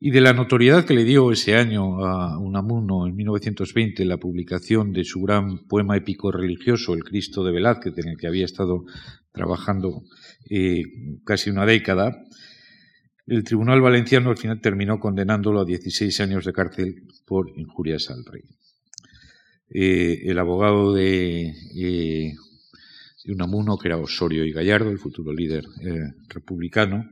[0.00, 4.92] y de la notoriedad que le dio ese año a Unamuno en 1920 la publicación
[4.92, 8.84] de su gran poema épico religioso, El Cristo de Velázquez, en el que había estado
[9.32, 10.02] trabajando
[10.50, 10.82] eh,
[11.24, 12.22] casi una década,
[13.26, 18.24] el Tribunal Valenciano al final terminó condenándolo a 16 años de cárcel por injurias al
[18.24, 18.42] rey.
[19.70, 22.34] Eh, el abogado eh, de,
[23.32, 27.10] Unamuno, que era Osorio y Gallardo, el futuro líder eh, republicano,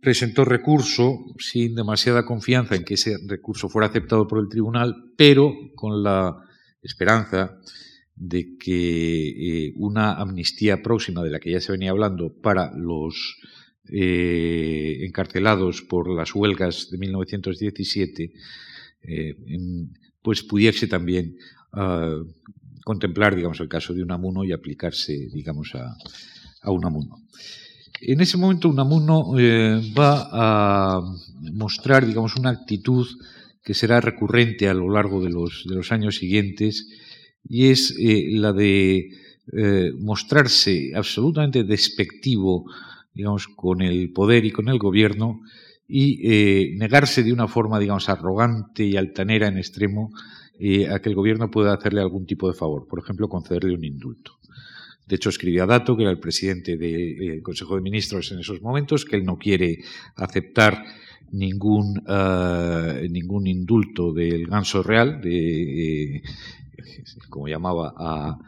[0.00, 5.52] presentó recurso sin demasiada confianza en que ese recurso fuera aceptado por el tribunal, pero
[5.74, 6.36] con la
[6.82, 7.58] esperanza
[8.14, 13.36] de que una amnistía próxima de la que ya se venía hablando para los
[13.90, 18.32] eh, encarcelados por las huelgas de 1917,
[19.02, 19.34] eh,
[20.22, 21.36] pues pudiese también
[21.72, 22.20] ah,
[22.84, 25.96] contemplar, digamos, el caso de Unamuno y aplicarse, digamos, a,
[26.70, 27.16] Unamuno.
[28.00, 31.00] En ese momento Unamuno eh, va a
[31.52, 33.06] mostrar, digamos, una actitud
[33.64, 36.86] que será recurrente a lo largo de los, de los años siguientes
[37.42, 39.08] y es la de
[39.98, 42.66] mostrarse absolutamente despectivo
[43.18, 45.40] digamos, con el poder y con el gobierno
[45.88, 51.50] y negarse de una forma, digamos, arrogante y altanera en extremo a que el gobierno
[51.50, 54.38] pueda hacerle algún tipo de favor, por ejemplo, concederle un indulto.
[55.08, 58.62] De hecho, escribió a Dato, que era el presidente del Consejo de Ministros en esos
[58.62, 59.78] momentos, que él no quiere
[60.14, 60.84] aceptar
[61.32, 66.22] ningún, uh, ningún indulto del ganso real, de, eh,
[67.28, 68.38] como llamaba a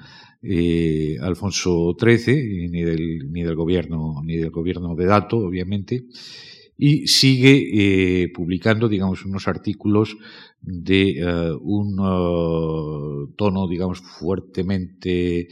[0.43, 6.07] eh, Alfonso XIII, ni del, ni del gobierno, ni del gobierno de Dato, obviamente,
[6.79, 10.17] y sigue eh, publicando, digamos, unos artículos
[10.63, 15.49] de eh, un tono, digamos, fuertemente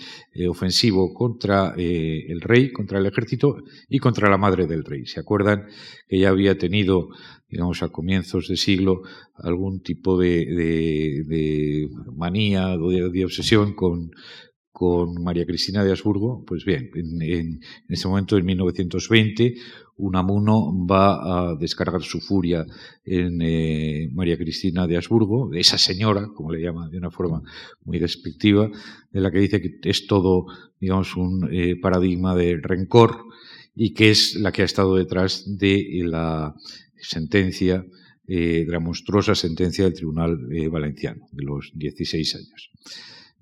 [0.48, 3.58] ofensivo contra el rey, contra el ejército
[3.90, 5.04] y contra la madre del rey.
[5.04, 5.66] ¿Se acuerdan
[6.08, 7.08] que ya había tenido,
[7.50, 9.02] digamos, a comienzos de siglo
[9.34, 14.12] algún tipo de, de, de manía, de, de obsesión con
[14.72, 19.54] con María Cristina de Habsburgo, pues bien, en, en, ese momento, en 1920,
[19.96, 22.64] Unamuno va a descargar su furia
[23.04, 27.42] en eh, María Cristina de Habsburgo, esa señora, como le llama de una forma
[27.84, 28.70] muy despectiva,
[29.10, 30.46] de la que dice que es todo,
[30.80, 33.24] digamos, un eh, paradigma de rencor
[33.74, 36.54] y que es la que ha estado detrás de la
[36.96, 37.84] sentencia,
[38.26, 40.38] eh, de la monstruosa sentencia del Tribunal
[40.70, 42.70] Valenciano, de los 16 años.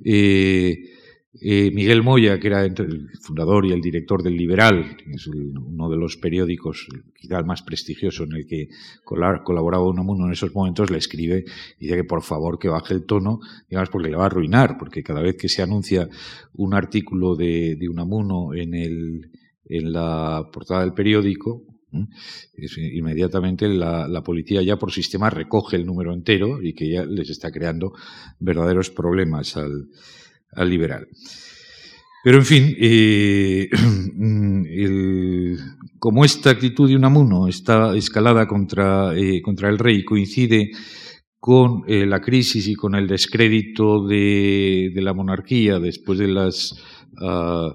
[0.04, 0.95] Eh,
[1.40, 5.96] eh, Miguel Moya, que era el fundador y el director del Liberal, es uno de
[5.96, 8.68] los periódicos quizá el más prestigioso en el que
[9.04, 11.44] colaboraba Unamuno en esos momentos, le escribe
[11.78, 14.76] y dice que por favor que baje el tono, digamos, porque le va a arruinar,
[14.78, 16.08] porque cada vez que se anuncia
[16.54, 19.30] un artículo de, Unamuno en, el,
[19.66, 21.64] en la portada del periódico,
[22.92, 27.50] inmediatamente la, policía ya por sistema recoge el número entero y que ya les está
[27.50, 27.92] creando
[28.38, 29.88] verdaderos problemas al,
[30.52, 31.08] al liberal.
[32.26, 33.70] Pero en fin, eh,
[36.00, 40.72] como esta actitud de Unamuno está escalada contra, eh, contra el rey, coincide
[41.38, 46.74] con eh, la crisis y con el descrédito de, de la monarquía después de las
[47.20, 47.70] uh,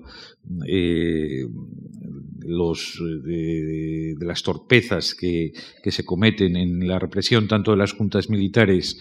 [2.40, 7.94] los, de, de, las torpezas que, que se cometen en la represión tanto de las
[7.94, 9.00] juntas militares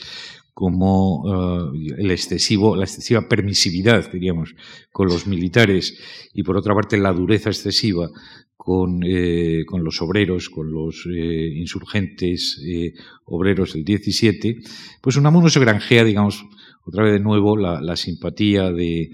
[0.60, 4.54] como uh, el excesivo, la excesiva permisividad, diríamos,
[4.92, 5.98] con los militares
[6.34, 8.10] y por otra parte la dureza excesiva
[8.58, 12.92] con, eh, con los obreros, con los eh, insurgentes eh,
[13.24, 14.58] obreros del 17,
[15.00, 16.44] pues Unamuno se granjea, digamos,
[16.90, 19.12] otra vez de nuevo la, simpatía de,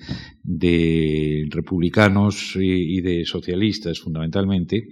[1.50, 4.88] republicanos y, de socialistas fundamentalmente,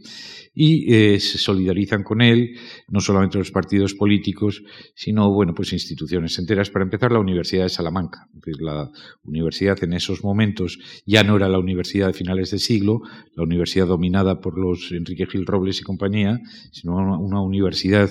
[0.54, 2.56] y eh, se solidarizan con él,
[2.88, 4.62] no solamente los partidos políticos,
[4.94, 6.70] sino, bueno, pues instituciones enteras.
[6.70, 8.28] Para empezar, la Universidad de Salamanca.
[8.60, 8.90] La
[9.24, 13.00] universidad en esos momentos ya no era la universidad de finales de siglo,
[13.34, 16.38] la universidad dominada por los Enrique Gil Robles y compañía,
[16.70, 18.10] sino una, una universidad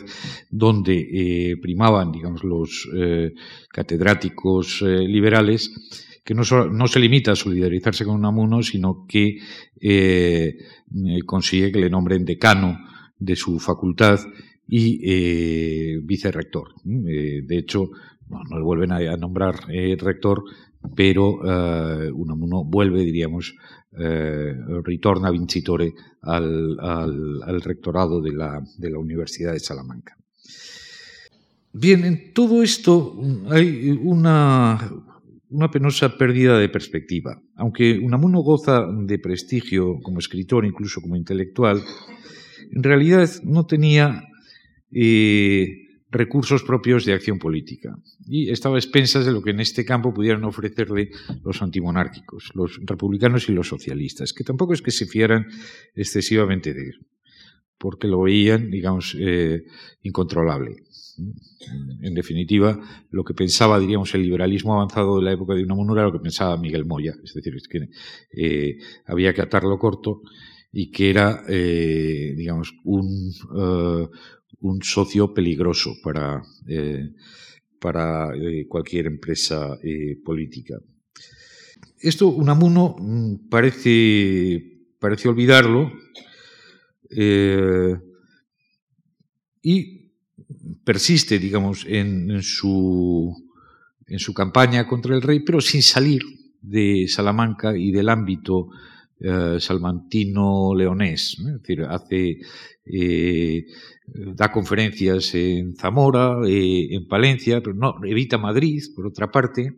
[0.49, 3.33] donde eh, primaban, digamos, los eh,
[3.69, 5.71] catedráticos eh, liberales,
[6.23, 9.39] que no, no, se limita a solidarizarse con Unamuno, sino que
[9.81, 10.57] eh,
[11.25, 12.79] consigue que le nombren decano
[13.17, 14.19] de su facultad
[14.67, 16.69] y eh, vicerrector.
[16.85, 17.89] Eh, de hecho,
[18.29, 20.43] no, le vuelven a, nombrar eh, rector,
[20.95, 23.55] pero eh, Unamuno vuelve, diríamos,
[23.99, 30.17] eh, ritorna vincitore al, al, al rectorado de la, de la Universidad de Salamanca.
[31.75, 34.79] Bien, en todo esto hay una,
[35.71, 37.41] penosa pérdida de perspectiva.
[37.55, 41.81] Aunque Unamuno goza de prestigio como escritor, incluso como intelectual,
[42.71, 44.23] en realidad no tenía
[44.91, 45.67] eh,
[46.11, 50.13] recursos propios de acción política y estaba a expensas de lo que en este campo
[50.13, 51.09] pudieran ofrecerle
[51.43, 55.47] los antimonárquicos, los republicanos y los socialistas, que tampoco es que se fiaran
[55.95, 57.07] excesivamente de él,
[57.79, 59.63] porque lo veían, digamos, eh,
[60.03, 60.75] incontrolable.
[62.01, 62.79] En definitiva,
[63.11, 66.19] lo que pensaba, diríamos, el liberalismo avanzado de la época de Unamuno era lo que
[66.19, 67.89] pensaba Miguel Moya, es decir, que
[68.31, 70.21] eh, había que atarlo corto
[70.71, 74.09] y que era, eh, digamos, un, uh,
[74.61, 77.11] un, socio peligroso para, eh,
[77.79, 80.79] para eh, cualquier empresa eh, política.
[81.99, 85.91] Esto Unamuno mm, parece, parece olvidarlo
[89.61, 89.92] y
[90.83, 93.33] persiste, digamos, en, en, su,
[94.07, 96.21] en su campaña contra el rey, pero sin salir
[96.61, 98.69] de Salamanca y del ámbito
[99.19, 101.37] eh, salmantino-leonés.
[101.87, 102.39] hace,
[102.85, 103.65] eh,
[104.05, 109.75] da conferencias en Zamora, eh, en Palencia, pero no, evita Madrid, por otra parte,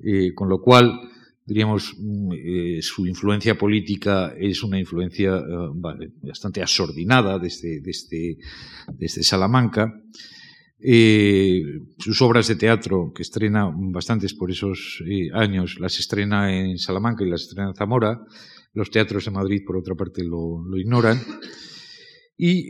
[0.00, 1.00] eh, con lo cual
[1.44, 5.40] diríamos, mm, su influencia política es una influencia
[6.22, 8.36] bastante asordinada desde, desde,
[8.92, 9.92] desde Salamanca.
[11.98, 17.30] sus obras de teatro, que estrena bastantes por esos años, las estrena en Salamanca y
[17.30, 18.20] las estrena en Zamora.
[18.74, 21.18] Los teatros de Madrid, por otra parte, lo, lo ignoran.
[22.36, 22.66] Y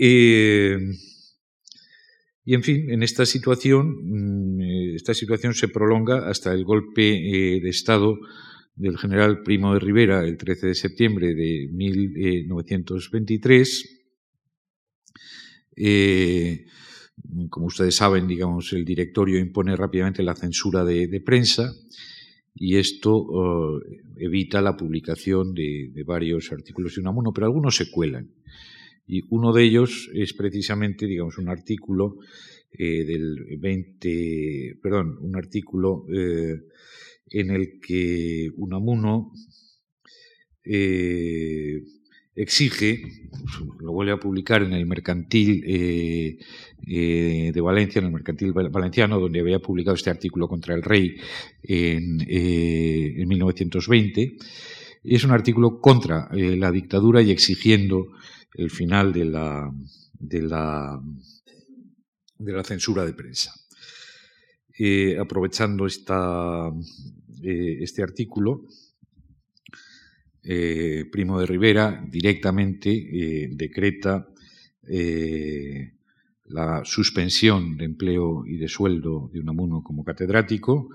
[2.45, 7.03] y en fin, en esta situación, mm, eh, esta situación se prolonga hasta el golpe
[7.03, 8.19] eh, de Estado
[8.75, 14.07] del general Primo de Rivera el 13 de septiembre de 1923.
[15.77, 16.65] Eh,
[17.51, 21.73] como ustedes saben, digamos, el directorio impone rápidamente la censura de, prensa
[22.55, 23.81] y esto
[24.17, 28.31] evita la publicación de, de, varios artículos de Unamuno, pero algunos se cuelan.
[29.07, 32.19] Y uno de ellos es precisamente, digamos, un artículo
[32.77, 36.63] eh, del 20, perdón, un artículo eh,
[37.41, 39.33] en el que Unamuno
[40.65, 41.83] eh,
[42.35, 43.03] exige,
[43.81, 49.61] lo vuelve a publicar en el Mercantil de Valencia, en el Mercantil Valenciano, donde había
[49.61, 51.17] publicado este artículo contra el rey
[51.63, 54.37] en, en 1920.
[55.05, 58.09] Es un artículo contra la dictadura y exigiendo
[58.55, 59.71] el final de la,
[60.19, 61.01] de la,
[62.65, 63.53] censura de prensa.
[64.79, 66.71] Eh, aprovechando esta,
[67.45, 68.67] eh, este artículo,
[70.43, 74.29] eh, Primo de Rivera directamente decreta
[76.47, 80.91] la suspensión de empleo y de sueldo de Unamuno como catedrático,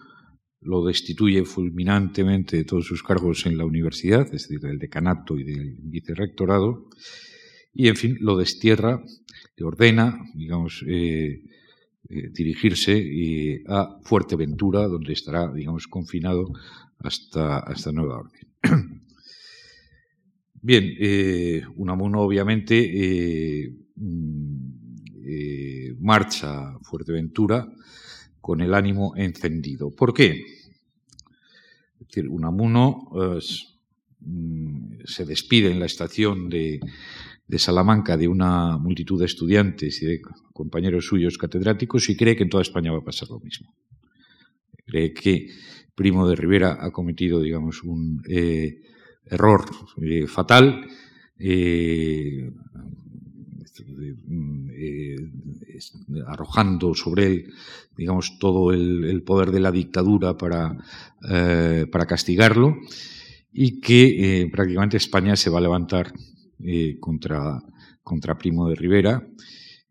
[0.62, 5.44] lo destituye fulminantemente de todos sus cargos en la universidad, es decir, del decanato y
[5.44, 6.90] del vicerrectorado,
[7.74, 9.02] y, en fin, lo destierra,
[9.56, 11.44] le ordena, digamos, eh,
[12.08, 16.46] eh, dirigirse eh, a Fuerteventura, donde estará, digamos, confinado
[17.00, 18.48] hasta, hasta nueva orden.
[20.62, 20.94] Bien,
[21.76, 24.72] Unamuno obviamente mm,
[26.00, 27.68] marcha a Fuerteventura
[28.42, 29.92] con el ánimo encendido.
[29.92, 30.44] ¿Por qué?
[32.30, 33.10] Unamuno
[34.20, 36.82] mm, se despide en la estación de,
[37.50, 40.22] de Salamanca de una multitud de estudiantes y de
[40.54, 43.74] compañeros suyos catedráticos y cree que en toda España va a pasar lo mismo.
[44.86, 45.48] Cree que
[45.96, 48.82] Primo de Rivera ha cometido, digamos, un eh,
[49.26, 49.66] error
[50.00, 50.86] eh, fatal,
[51.40, 52.52] eh,
[56.28, 57.54] arrojando sobre él,
[57.98, 60.78] digamos, todo el, poder de la dictadura para,
[61.92, 62.78] para castigarlo
[63.52, 66.14] y que prácticamente España se va a levantar
[66.64, 67.62] eh, contra,
[68.04, 69.26] contra Primo de Rivera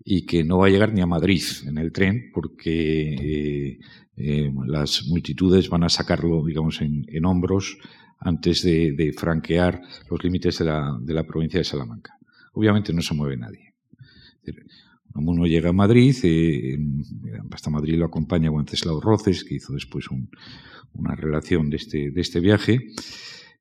[0.04, 3.78] y que no va a llegar ni a Madrid en el tren porque eh,
[4.16, 7.78] eh, las multitudes van a sacarlo, digamos, en, hombros
[8.18, 12.18] antes de, franquear los límites de la, de la, provincia de Salamanca.
[12.52, 13.74] Obviamente no se mueve nadie.
[15.14, 16.14] Uno llega a Madrid,
[17.50, 20.06] hasta Madrid lo acompaña Wenceslao Roces, que hizo después
[20.92, 22.92] una relación de este, de este viaje,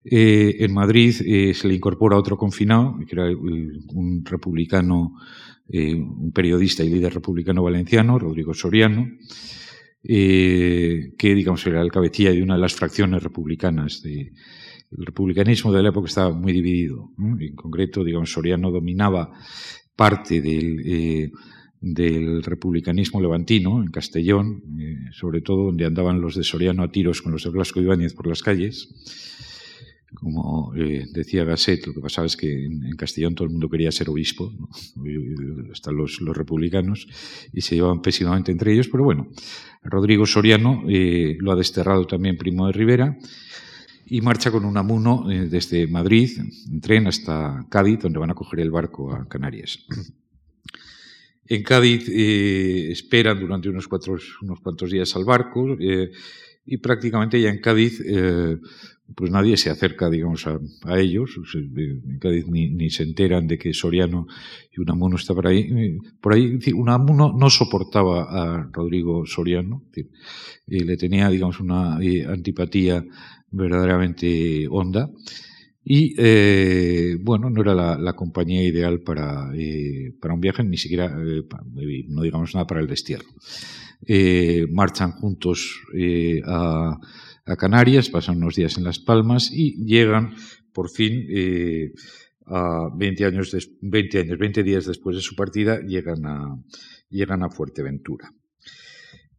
[0.04, 5.16] eh, en Madrid eh, se le incorpora otro confinado, que era un republicano,
[5.68, 9.06] eh, un periodista y líder republicano valenciano, Rodrigo Soriano,
[10.02, 14.02] que, digamos, era el cabecilla de una de las fracciones republicanas.
[14.06, 14.32] el
[15.06, 17.10] republicanismo de la época estaba muy dividido.
[17.18, 19.34] En concreto, digamos, Soriano dominaba
[19.98, 21.34] parte del,
[21.82, 24.64] del republicanismo levantino, en Castellón,
[25.12, 28.28] sobre todo donde andaban los de Soriano a tiros con los de Blasco Ibáñez por
[28.28, 28.88] las calles
[30.20, 33.92] como eh, decía Gasset, lo que pasaba es que en, Castellón todo el mundo quería
[33.92, 34.52] ser obispo,
[35.72, 37.08] hasta los, republicanos,
[37.54, 39.28] y se llevaban pésimamente entre ellos, pero bueno,
[39.84, 43.18] Rodrigo Soriano eh, lo ha desterrado también Primo de Rivera
[44.08, 48.36] y marcha con un amuno eh, desde Madrid, en tren hasta Cádiz, donde van a
[48.36, 49.86] coger el barco a Canarias.
[51.50, 55.78] En Cádiz esperan durante unos, cuantos días al barco
[56.66, 58.02] y prácticamente ya en Cádiz
[59.16, 60.60] pues nadie se acerca, digamos, a,
[61.00, 61.40] ellos.
[61.64, 64.28] En Cádiz ni, se enteran de que Soriano
[64.72, 65.60] y Unamuno está por ahí.
[65.60, 69.84] Eh, por ahí, Unamuno no soportaba a Rodrigo Soriano.
[70.68, 73.04] y le tenía, digamos, una eh, antipatía
[73.50, 75.10] verdaderamente honda.
[75.84, 79.54] Y, eh, bueno, no era la, compañía ideal para,
[80.20, 83.30] para un viaje, ni siquiera, no digamos nada para el destierro.
[84.70, 85.80] marchan juntos
[86.46, 87.00] a
[87.48, 90.36] a Canarias, pasan unos días en Las Palmas y llegan
[90.74, 91.94] por fin eh,
[92.46, 96.62] a 20 años, 20 años, 20 días después de su partida, llegan a,
[97.10, 98.32] llegan a Fuerteventura.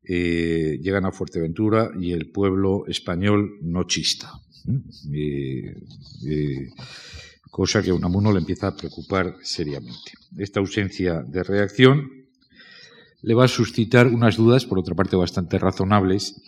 [0.02, 4.32] Eh, llegan a Fuerteventura y el pueblo español no chista.
[5.12, 5.74] Eh,
[7.50, 10.12] cosa que a Unamuno le empieza a preocupar seriamente.
[10.38, 12.17] Esta ausencia de reacción
[13.22, 16.40] le va a suscitar unas dudas, por otra parte bastante razonables,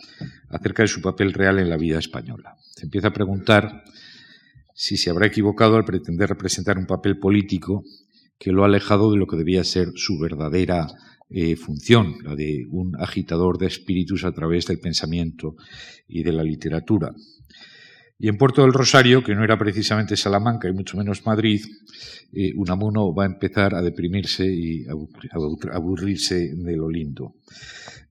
[0.49, 2.55] acerca de su papel real en la vida española.
[2.71, 3.83] Se empieza a preguntar
[4.73, 7.83] si se habrá equivocado al pretender representar un papel político
[8.39, 10.87] que lo ha alejado de lo que debía ser su verdadera
[11.29, 15.55] eh, función, la de un agitador de espíritus a través del pensamiento
[16.07, 17.13] y de la literatura.
[18.23, 21.65] Y en Puerto del Rosario, que no era precisamente Salamanca y mucho menos Madrid,
[22.31, 27.33] eh, Unamuno va a empezar a deprimirse y a aburrirse de lo lindo.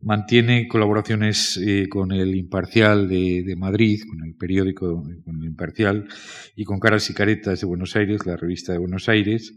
[0.00, 6.08] Mantiene colaboraciones eh, con el Imparcial de, Madrid, con el periódico con el Imparcial,
[6.56, 9.54] y con Caras y Caretas de Buenos Aires, la revista de Buenos Aires.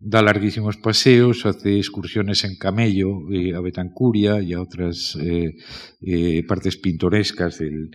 [0.00, 5.16] Da larguísimos paseos, hace excursiones en camello eh, a Betancuria y a otras
[6.48, 7.92] partes pintorescas del,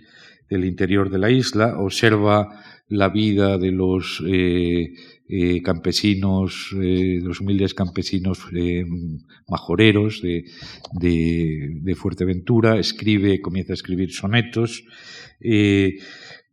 [0.52, 4.92] del interior de la isla, observa la vida de los eh,
[5.28, 8.38] eh, campesinos, eh, de los humildes campesinos
[9.48, 10.44] majoreros de,
[10.92, 14.84] de, Fuerteventura, escribe, comienza a escribir sonetos.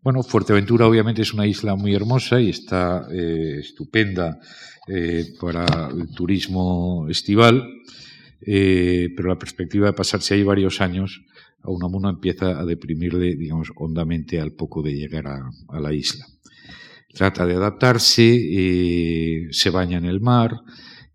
[0.02, 4.40] bueno, Fuerteventura obviamente es una isla muy hermosa y está estupenda
[5.42, 7.68] para el turismo estival,
[8.46, 11.22] pero la perspectiva de pasarse ahí varios años
[11.62, 16.26] a Unamuno empieza a deprimirle, digamos, hondamente al poco de llegar a, la isla.
[17.14, 20.52] Trata de adaptarse, eh, se baña en el mar,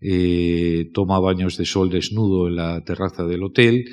[0.01, 3.85] eh, toma baños de sol desnudo en la terraza del hotel,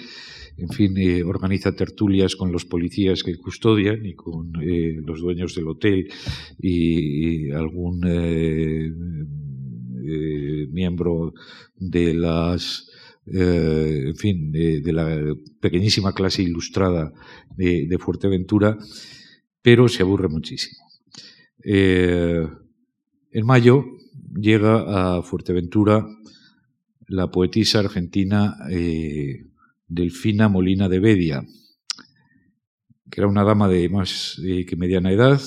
[0.57, 4.51] en fin, eh, organiza tertulias con los policías que custodian y con
[5.05, 6.07] los dueños del hotel
[6.59, 8.01] y algún
[10.71, 11.33] miembro
[11.77, 12.90] de las
[13.25, 17.13] eh, en fin, de, la pequeñísima clase ilustrada
[17.55, 18.77] de, Fuerteventura,
[19.61, 20.79] pero se aburre muchísimo.
[21.63, 22.47] Eh,
[23.31, 23.85] en mayo
[24.33, 26.05] llega a Fuerteventura
[27.07, 29.45] la poetisa argentina eh,
[29.87, 31.45] Delfina Molina de Bedia,
[33.09, 35.41] que era una dama de más que mediana edad,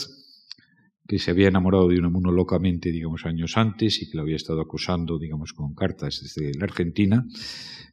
[1.06, 4.60] que se había enamorado de Unamuno locamente, digamos, años antes y que lo había estado
[4.60, 7.26] acosando, digamos, con cartas desde la Argentina,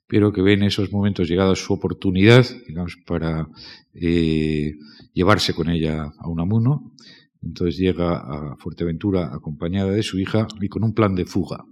[0.08, 3.50] pero que ve en esos momentos llegada su oportunidad, digamos, para
[3.94, 4.76] eh,
[5.14, 6.94] llevarse con ella a Unamuno.
[7.42, 11.66] Entonces llega a Fuerteventura acompañada de su hija y con un plan de fuga.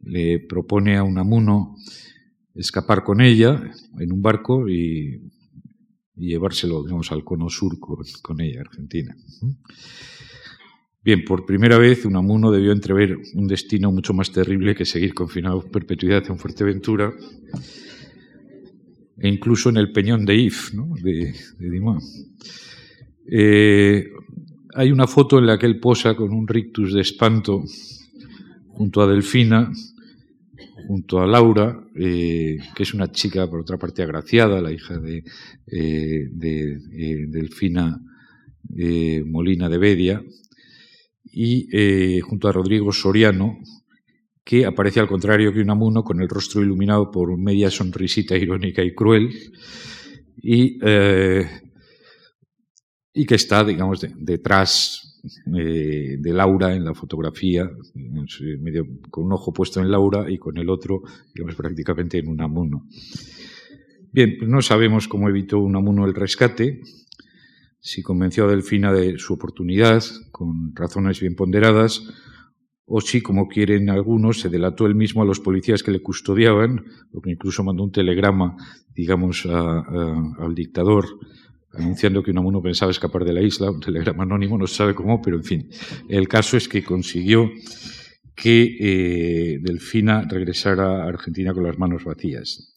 [0.00, 1.74] Le propone a Unamuno
[2.54, 3.62] escapar con ella
[3.98, 5.20] en un barco y
[6.16, 9.16] y llevárselo, digamos, al cono sur con, ella, Argentina.
[11.04, 15.62] Bien, por primera vez Unamuno debió entrever un destino mucho más terrible que seguir confinado
[15.62, 17.12] en perpetuidad en Fuerteventura
[19.18, 20.94] e incluso en el peñón de If, ¿no?
[21.00, 21.98] de, de
[23.28, 24.10] eh,
[24.74, 27.62] hay una foto en la que él posa con un rictus de espanto
[28.68, 29.72] junto a Delfina,
[30.86, 35.24] junto a Laura, eh, que es una chica, por otra parte, agraciada, la hija de,
[35.66, 38.00] eh, eh, Delfina
[39.26, 40.22] Molina de Bedia,
[41.24, 43.58] y junto a Rodrigo Soriano,
[44.44, 48.82] que aparece al contrario que un amuno, con el rostro iluminado por media sonrisita irónica
[48.82, 49.30] y cruel,
[50.42, 50.78] y,
[53.12, 55.05] y que está, digamos, detrás
[55.56, 57.70] eh, de Laura en la fotografía,
[59.10, 61.02] con un ojo puesto en Laura y con el otro,
[61.34, 62.86] digamos, prácticamente en Unamuno.
[64.12, 66.80] Bien, pues no sabemos cómo evitó Unamuno el rescate,
[67.80, 70.02] si convenció a Delfina de su oportunidad,
[70.32, 72.02] con razones bien ponderadas,
[72.84, 76.84] o si, como quieren algunos, se delató él mismo a los policías que le custodiaban,
[77.12, 78.56] o que incluso mandó un telegrama,
[78.94, 81.06] digamos, al dictador
[81.76, 85.20] anunciando que Unamuno pensaba escapar de la isla, un telegrama anónimo, no se sabe cómo,
[85.20, 85.70] pero en fin,
[86.08, 87.50] el caso es que consiguió
[88.34, 92.74] que eh, Delfina regresara a Argentina con las manos vacías.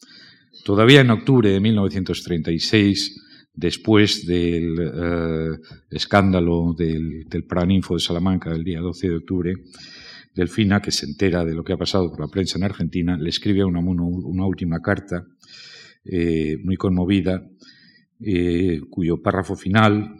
[0.64, 3.20] Todavía en octubre de 1936,
[3.54, 5.58] después del eh,
[5.90, 9.54] escándalo del, del de Salamanca del día 12 de octubre,
[10.34, 13.28] Delfina, que se entera de lo que ha pasado por la prensa en Argentina, le
[13.28, 15.26] escribe a Unamuno una última carta
[16.04, 17.42] eh, muy conmovida
[18.20, 20.16] eh, cuyo párrafo final,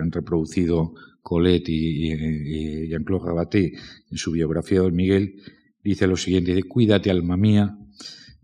[0.00, 3.72] han reproducido Colette y, Jean-Claude Rabaté
[4.10, 5.36] en su biografía de Miguel,
[5.82, 7.76] dice lo siguiente, cuídate alma mía,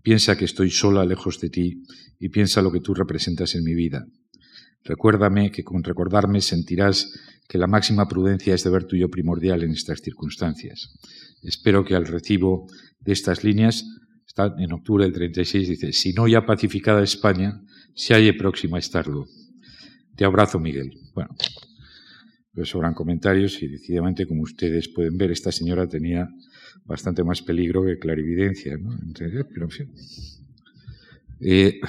[0.02, 1.82] piensa que estoy sola lejos de ti
[2.18, 4.06] y piensa lo que tú representas en mi vida.
[4.84, 7.12] Recuérdame que con recordarme sentirás
[7.48, 10.94] que la máxima prudencia es deber tuyo primordial en estas circunstancias.
[11.42, 12.66] Espero que al recibo
[13.00, 13.84] de estas líneas,
[14.30, 17.60] está en octubre del 36, dice, si no ya pacificada España,
[17.94, 19.26] se halle próxima a estarlo.
[20.14, 20.92] Te abrazo, Miguel.
[21.14, 21.30] Bueno,
[22.52, 26.28] Pero sobran comentarios y decididamente, como ustedes pueden ver, esta señora tenía
[26.84, 28.76] bastante más peligro que clarividencia.
[28.78, 28.96] ¿no?
[29.52, 29.92] pero en fin.
[31.40, 31.80] Eh,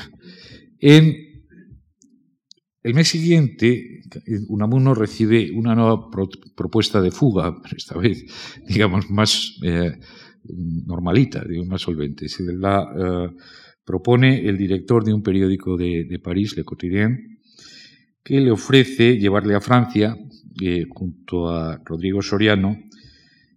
[2.82, 4.02] el mes siguiente,
[4.48, 6.10] Unamuno recibe una nueva
[6.56, 8.26] propuesta de fuga, esta vez,
[8.68, 10.00] digamos, más eh,
[10.44, 12.28] normalita, más solvente.
[12.28, 13.36] Se la eh,
[13.86, 17.40] propone el director de un periódico de, París, Le Quotidien,
[18.24, 20.16] que le ofrece llevarle a Francia,
[20.90, 22.78] junto a Rodrigo Soriano,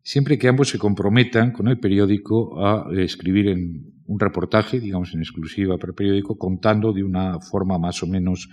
[0.02, 5.20] siempre que ambos se comprometan con el periódico a escribir en un reportaje, digamos en
[5.20, 8.48] exclusiva para el periódico, contando de una forma más o menos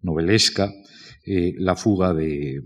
[0.00, 0.72] novelesca
[1.24, 2.62] eh, la fuga de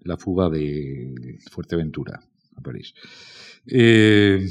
[0.00, 2.20] la fuga de Fuerteventura
[2.56, 2.94] a París.
[3.70, 4.46] Eh,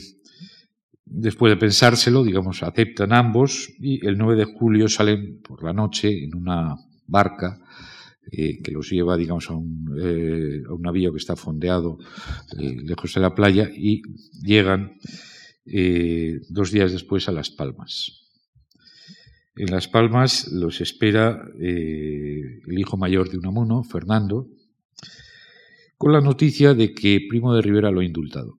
[1.06, 6.24] después de pensárselo, digamos, aceptan ambos y el 9 de julio salen por la noche
[6.24, 6.76] en una
[7.08, 7.60] barca
[8.32, 11.98] eh, que los lleva, digamos, a un, a un, navío que está fondeado
[12.58, 14.02] lejos de la playa y
[14.44, 14.98] llegan
[15.70, 18.24] eh, dos días después a Las Palmas.
[19.56, 24.48] En Las Palmas los espera eh, el hijo mayor de Unamuno, Fernando,
[25.98, 28.58] con la noticia de que Primo de Rivera lo ha indultado.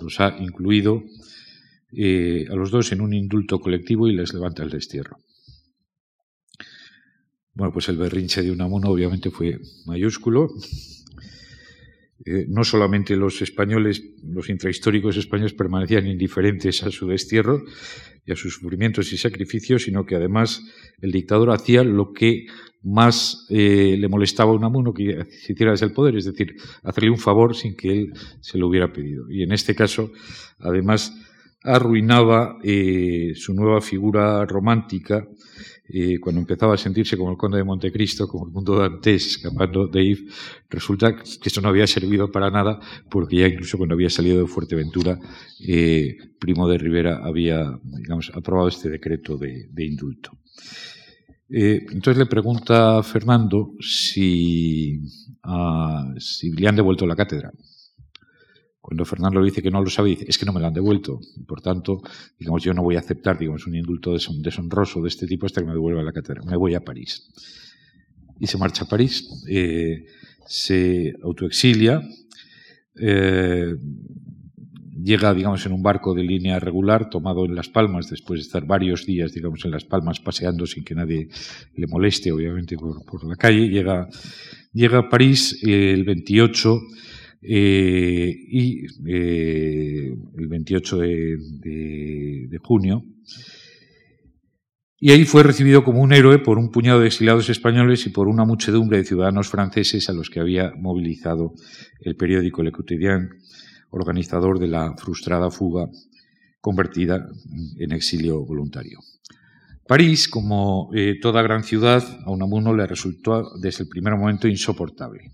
[0.00, 1.02] Los ha incluido
[1.92, 5.18] eh, a los dos en un indulto colectivo y les levanta el destierro.
[7.54, 10.48] Bueno, pues el berrinche de Unamuno obviamente fue mayúsculo.
[12.26, 17.62] Eh, no solamente los españoles, los intrahistóricos españoles permanecían indiferentes a su destierro
[18.24, 20.62] y a sus sufrimientos y sacrificios, sino que además
[21.00, 22.46] el dictador hacía lo que
[22.84, 27.18] más eh, le molestaba a Unamuno que hiciera desde el poder, es decir, hacerle un
[27.18, 29.30] favor sin que él se lo hubiera pedido.
[29.30, 30.10] Y en este caso,
[30.58, 31.12] además,
[31.62, 35.26] arruinaba eh, su nueva figura romántica
[35.86, 39.86] y cuando empezaba a sentirse como el conde de Montecristo, como el mundo dantes escapando
[39.86, 40.24] de Yves,
[40.70, 42.80] resulta que esto no había servido para nada,
[43.10, 45.18] porque ya incluso cuando había salido de Fuerteventura,
[45.66, 50.30] eh, Primo de Rivera había, digamos, aprobado este decreto de, indulto.
[51.56, 54.98] Eh, entonces le pregunta Fernando si,
[55.44, 57.52] uh, si le han devuelto la cátedra.
[58.80, 60.74] Cuando Fernando le dice que no lo sabe, dice, es que no me lo han
[60.74, 61.20] devuelto.
[61.46, 62.02] por tanto,
[62.40, 65.68] digamos, yo no voy a aceptar, digamos, un indulto deshonroso de este tipo hasta que
[65.68, 66.42] me devuelva la cátedra.
[66.42, 67.30] Me voy a París.
[68.40, 70.06] Y se marcha a París, eh,
[70.44, 72.02] se autoexilia,
[72.96, 73.76] eh,
[75.04, 78.66] llega, digamos, en un barco de línea regular, tomado en Las Palmas, después de estar
[78.66, 81.28] varios días, digamos, en Las Palmas paseando sin que nadie
[81.76, 83.68] le moleste, obviamente, por, la calle.
[83.68, 84.08] Llega,
[84.72, 86.80] llega a París el 28
[87.42, 93.04] eh, y eh, el 28 de, junio.
[94.98, 98.26] Y ahí fue recibido como un héroe por un puñado de exiliados españoles y por
[98.26, 101.52] una muchedumbre de ciudadanos franceses a los que había movilizado
[102.00, 103.28] el periódico Le Quotidien,
[103.94, 105.88] organizador de la frustrada fuga
[106.60, 107.26] convertida
[107.78, 108.98] en exilio voluntario.
[109.86, 115.30] París, como eh, toda gran ciudad, a Unamuno le resultó desde el primer momento insoportable.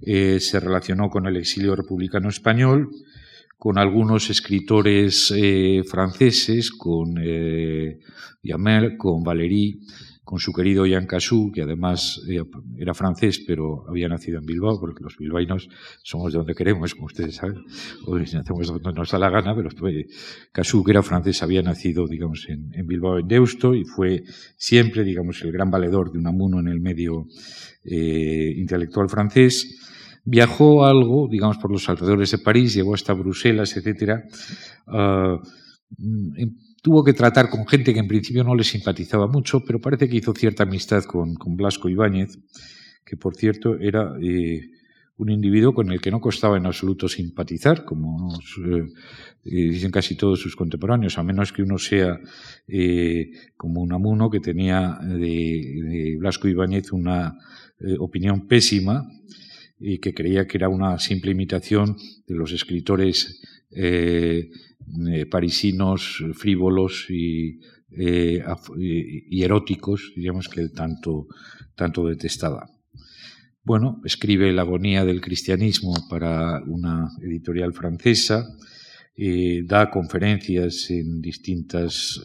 [0.00, 2.90] Eh, se relacionó con el exilio republicano español,
[3.58, 7.98] con algunos escritores eh, franceses, con eh,
[8.98, 9.80] con Valéry,
[10.24, 12.42] con su querido Jean Cassou, que además eh,
[12.78, 15.68] era francés, pero había nacido en Bilbao, porque los bilbaínos
[16.02, 17.62] somos de donde queremos, como ustedes saben,
[18.06, 19.70] o nacemos donde nos da la gana, pero
[20.52, 24.24] Cassou, que era francés, había nacido, digamos, en, Bilbao, en Deusto, y fue
[24.56, 27.26] siempre, digamos, el gran valedor de Unamuno en el medio
[27.84, 29.78] intelectual francés
[30.26, 34.22] Viajó algo, digamos, por los alrededores de París, llegó hasta Bruselas, etc.
[34.86, 35.38] Ah,
[35.98, 36.42] mm,
[36.84, 40.18] tuvo que tratar con gente que en principio no le simpatizaba mucho, pero parece que
[40.18, 42.38] hizo cierta amistad con, Blasco Ibáñez,
[43.06, 44.60] que por cierto era eh,
[45.16, 48.84] un individuo con el que no costaba en absoluto simpatizar, como eh,
[49.46, 52.20] eh, dicen casi todos sus contemporáneos, a menos que uno sea
[53.56, 57.32] como un amuno que tenía de, Blasco Ibáñez una
[57.98, 59.08] opinión pésima
[59.80, 63.40] y que creía que era una simple imitación de los escritores
[65.10, 67.60] eh, parisinos frívolos y,
[67.90, 68.42] eh,
[68.78, 71.26] y, eróticos, digamos, que tanto,
[71.74, 72.66] tanto detestaba.
[73.62, 78.46] Bueno, escribe La agonía del cristianismo para una editorial francesa,
[79.64, 82.20] da conferencias en distintas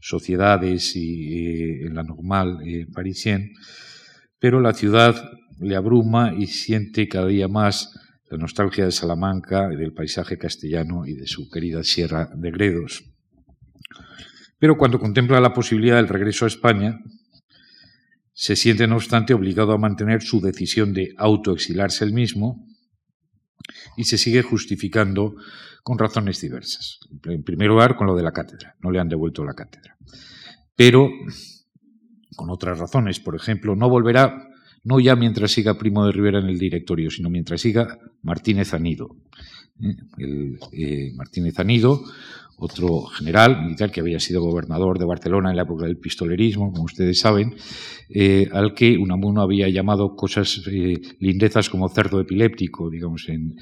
[0.00, 2.58] sociedades y en la normal
[2.92, 3.52] parisien,
[4.40, 5.14] pero la ciudad
[5.60, 7.92] le abruma y siente cada día más
[8.30, 13.04] la nostalgia de Salamanca, del paisaje castellano y de su querida Sierra de Gredos.
[14.58, 17.00] Pero cuando contempla la posibilidad del regreso a España,
[18.32, 22.66] se siente, no obstante, obligado a mantener su decisión de autoexilarse él mismo
[23.96, 25.34] y se sigue justificando
[25.82, 27.00] con razones diversas.
[27.24, 28.76] En primer lugar, con lo de la cátedra.
[28.80, 29.96] No le han devuelto la cátedra.
[30.76, 31.10] Pero
[32.36, 33.20] con otras razones.
[33.20, 34.49] Por ejemplo, no volverá,
[34.84, 39.16] no ya mientras siga Primo de Rivera en el directorio, sino mientras siga Martínez Anido.
[39.82, 39.96] ¿Eh?
[40.18, 42.02] El, eh, Martínez Anido
[42.62, 46.84] otro general militar que había sido gobernador de Barcelona en la época del pistolerismo, como
[46.84, 47.54] ustedes saben,
[48.10, 53.56] eh, al que Unamuno había llamado cosas lindezas como cerdo epiléptico, digamos, en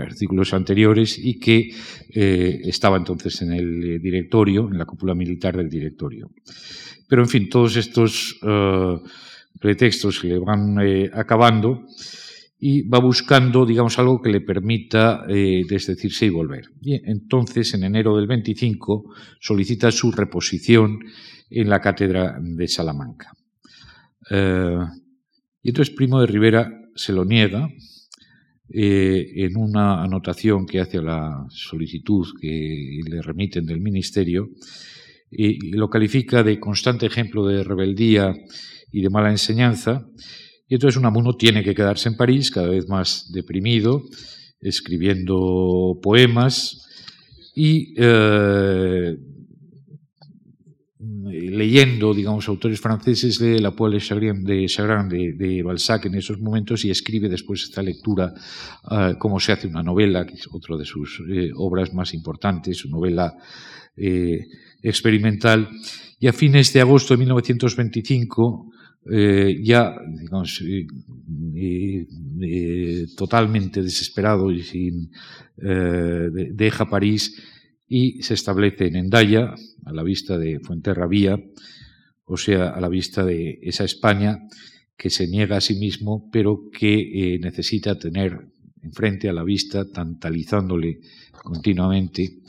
[0.00, 1.70] artículos anteriores, y que
[2.14, 6.30] estaba entonces en el directorio, en la cúpula militar del directorio.
[7.08, 8.38] Pero, en fin, todos estos
[9.60, 10.78] pretextos que le van
[11.12, 11.84] acabando
[12.60, 16.70] y va buscando, digamos, algo que le permita eh, desdecirse y volver.
[16.82, 20.98] Y entonces, en enero del 25, solicita su reposición
[21.50, 23.32] en la cátedra de Salamanca.
[24.30, 24.78] Eh,
[25.62, 27.68] y entonces Primo de Rivera se lo niega
[28.68, 34.50] eh, en una anotación que hace a la solicitud que le remiten del ministerio
[35.30, 38.34] y lo califica de constante ejemplo de rebeldía
[38.90, 40.06] y de mala enseñanza
[40.68, 44.02] y entonces Unamuno tiene que quedarse en París, cada vez más deprimido,
[44.60, 46.86] escribiendo poemas
[47.54, 49.16] y eh,
[50.98, 56.84] leyendo, digamos, autores franceses, lee la Poule de Chagrin de, de, Balzac en esos momentos
[56.84, 58.34] y escribe después esta lectura,
[58.90, 62.76] uh, cómo se hace una novela, que es otra de sus eh, obras más importantes,
[62.76, 63.34] su novela
[63.96, 64.46] eh,
[64.82, 65.68] experimental.
[66.20, 68.72] Y a fines de agosto de 1925
[69.10, 70.62] eh, ya, digamos,
[73.16, 75.10] totalmente desesperado y sin,
[75.56, 77.34] eh, deja París
[77.88, 79.54] y se establece en Endaya,
[79.84, 81.40] a la vista de Fuenterrabía,
[82.24, 84.38] o sea, a la vista de esa España
[84.96, 88.48] que se niega a sí mismo, pero que eh, necesita tener
[88.82, 91.00] enfrente a la vista, tantalizándole
[91.42, 92.40] continuamente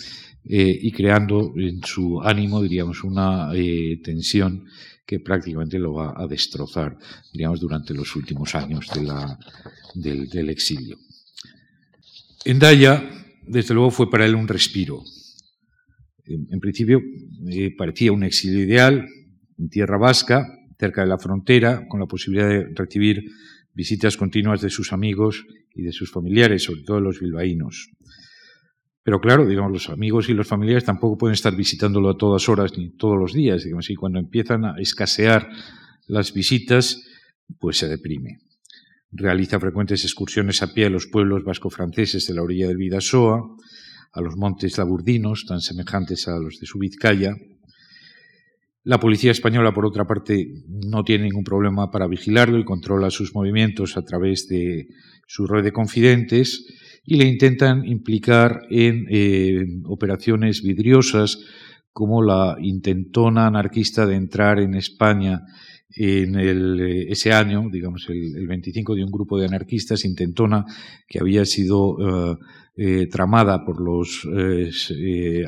[0.52, 3.52] y creando en su ánimo, diríamos, una
[4.04, 4.66] tensión
[5.10, 6.96] que prácticamente lo va a destrozar,
[7.34, 9.40] digamos, durante los últimos años de la,
[9.96, 11.00] del, exilio.
[12.46, 13.10] Endaya,
[13.42, 15.02] desde luego, fue para él un respiro.
[16.28, 17.02] En, principio,
[17.50, 19.04] eh, parecía un exilio ideal,
[19.58, 20.46] en tierra vasca,
[20.78, 23.32] cerca de la frontera, con la posibilidad de recibir
[23.74, 25.44] visitas continuas de sus amigos
[25.74, 27.90] y de sus familiares, sobre todo los bilbaínos.
[29.04, 32.78] Pero claro, digamos, los amigos y los familiares tampoco pueden estar visitándolo a todas horas
[32.78, 33.66] ni todos los días.
[33.66, 35.50] Y cuando empiezan a escasear
[36.08, 37.02] las visitas,
[37.60, 38.40] pues se deprime.
[39.12, 43.42] Realiza frecuentes excursiones a pie a los pueblos vasco-franceses de la orilla del Vidasoa,
[44.12, 47.36] a los montes laburdinos, tan semejantes a los de su Vizcaya.
[48.84, 53.34] La policía española, por otra parte, no tiene ningún problema para vigilarlo y controla sus
[53.34, 54.88] movimientos a través de
[55.28, 56.66] su red de confidentes
[57.06, 61.40] y le intentan implicar en eh, operaciones vidriosas
[61.92, 65.42] como la intentona anarquista de entrar en España
[65.92, 70.66] en eh, ese año, digamos el, 25 de un grupo de anarquistas, intentona
[71.08, 72.38] que había sido
[72.78, 74.28] eh, tramada por los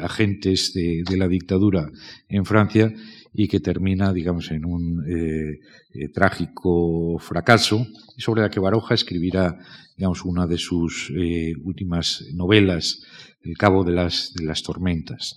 [0.02, 1.90] agentes de, la dictadura
[2.28, 2.92] en Francia
[3.34, 5.60] y que termina, digamos, en un eh,
[5.94, 9.58] eh, trágico fracaso, y sobre la que Baroja escribirá,
[9.96, 13.04] digamos, una de sus eh, últimas novelas,
[13.44, 15.34] El cabo de las, tormentas.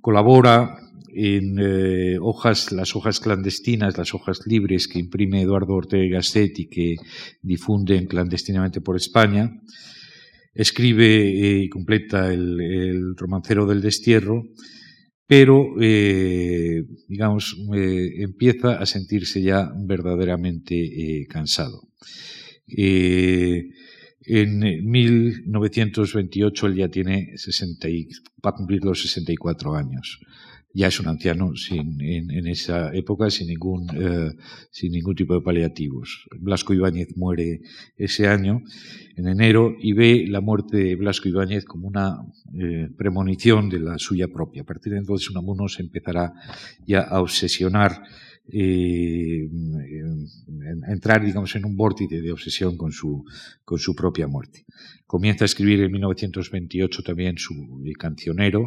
[0.00, 0.76] colabora
[1.12, 1.58] en
[2.20, 6.94] hojas, las hojas clandestinas, las hojas libres que imprime Eduardo Ortega Gasset y que
[7.42, 9.60] difunden clandestinamente por España.
[10.54, 14.44] Escribe y completa el romancero del destierro
[15.30, 21.86] pero, eh, digamos, eh, empieza a sentirse ya verdaderamente eh, cansado.
[24.26, 24.58] en
[24.90, 27.88] 1928 él ya tiene 60
[28.44, 30.18] va a cumplir los 64 años
[30.72, 34.30] ya es un anciano sin, en, esa época sin ningún, eh,
[34.70, 36.28] sin ningún tipo de paliativos.
[36.38, 37.60] Blasco Ibáñez muere
[37.96, 38.62] ese año,
[39.16, 42.18] en enero, y ve la muerte de Blasco Ibáñez como una
[42.58, 44.62] eh, premonición de la suya propia.
[44.62, 46.32] A partir de entonces Unamuno se empezará
[46.86, 48.02] ya a obsesionar
[48.52, 49.48] eh,
[50.88, 53.24] entrar, digamos, en un vórtice de obsesión con su,
[53.64, 54.64] con su propia muerte.
[55.06, 58.66] Comienza a escribir en 1928 también su cancionero,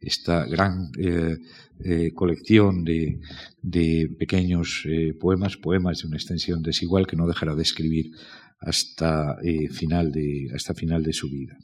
[0.00, 1.36] esta gran eh,
[1.84, 3.20] eh, colección de,
[3.60, 8.10] de pequeños eh, poemas, poemas de una extensión desigual que no dejará de escribir
[8.58, 9.36] hasta,
[9.72, 11.58] final, de, hasta final de su vida.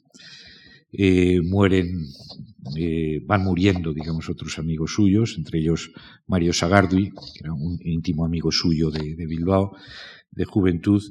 [0.93, 2.07] Eh, mueren,
[2.77, 5.91] eh, van muriendo, digamos, otros amigos suyos, entre ellos
[6.27, 9.77] Mario Sagardui, que era un íntimo amigo suyo de, Bilbao,
[10.31, 11.03] de juventud,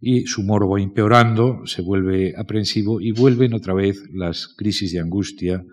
[0.00, 5.64] y su va empeorando, se vuelve aprensivo y vuelven otra vez las crisis de angustia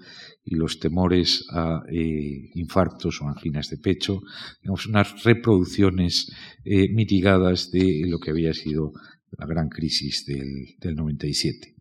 [0.46, 4.22] y los temores a eh, infartos o anginas de pecho,
[4.62, 6.32] digamos, unas reproducciones
[6.64, 8.94] eh, mitigadas de lo que había sido
[9.32, 11.76] la gran crisis del, del 97.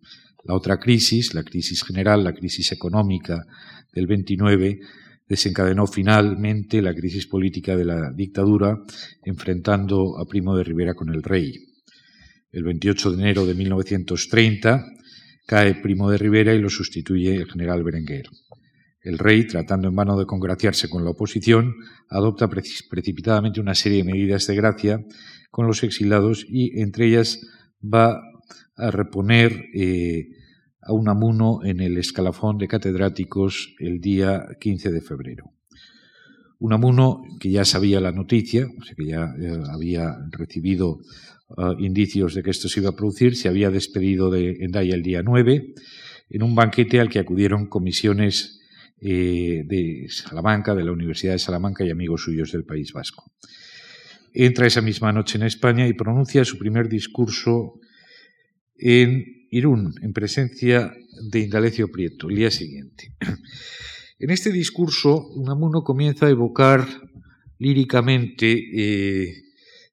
[0.48, 3.44] La otra crisis, la crisis general, la crisis económica
[3.92, 4.80] del 29,
[5.28, 8.78] desencadenó finalmente la crisis política de la dictadura,
[9.24, 11.52] enfrentando a Primo de Rivera con el rey.
[12.50, 14.86] El 28 de enero de 1930
[15.46, 18.30] cae Primo de Rivera y lo sustituye el general Berenguer.
[19.02, 21.74] El rey, tratando en vano de congraciarse con la oposición,
[22.08, 25.04] adopta precipitadamente una serie de medidas de gracia
[25.50, 27.38] con los exilados y entre ellas
[27.82, 28.22] va
[28.76, 30.37] a reponer eh,
[30.88, 35.52] a Unamuno en el escalafón de catedráticos el día 15 de febrero.
[36.58, 40.98] Unamuno, que ya sabía la noticia, o sea, que ya eh, había recibido
[41.50, 45.02] uh, indicios de que esto se iba a producir, se había despedido de Endaya el
[45.02, 45.74] día 9
[46.30, 48.60] en un banquete al que acudieron comisiones
[49.00, 53.30] eh, de Salamanca, de la Universidad de Salamanca y amigos suyos del País Vasco.
[54.32, 57.78] Entra esa misma noche en España y pronuncia su primer discurso
[58.76, 60.94] en Irún, en presencia
[61.30, 63.12] de Indalecio Prieto, el día siguiente.
[64.20, 66.84] En este discurso, Unamuno comienza a evocar
[67.58, 69.44] líricamente eh,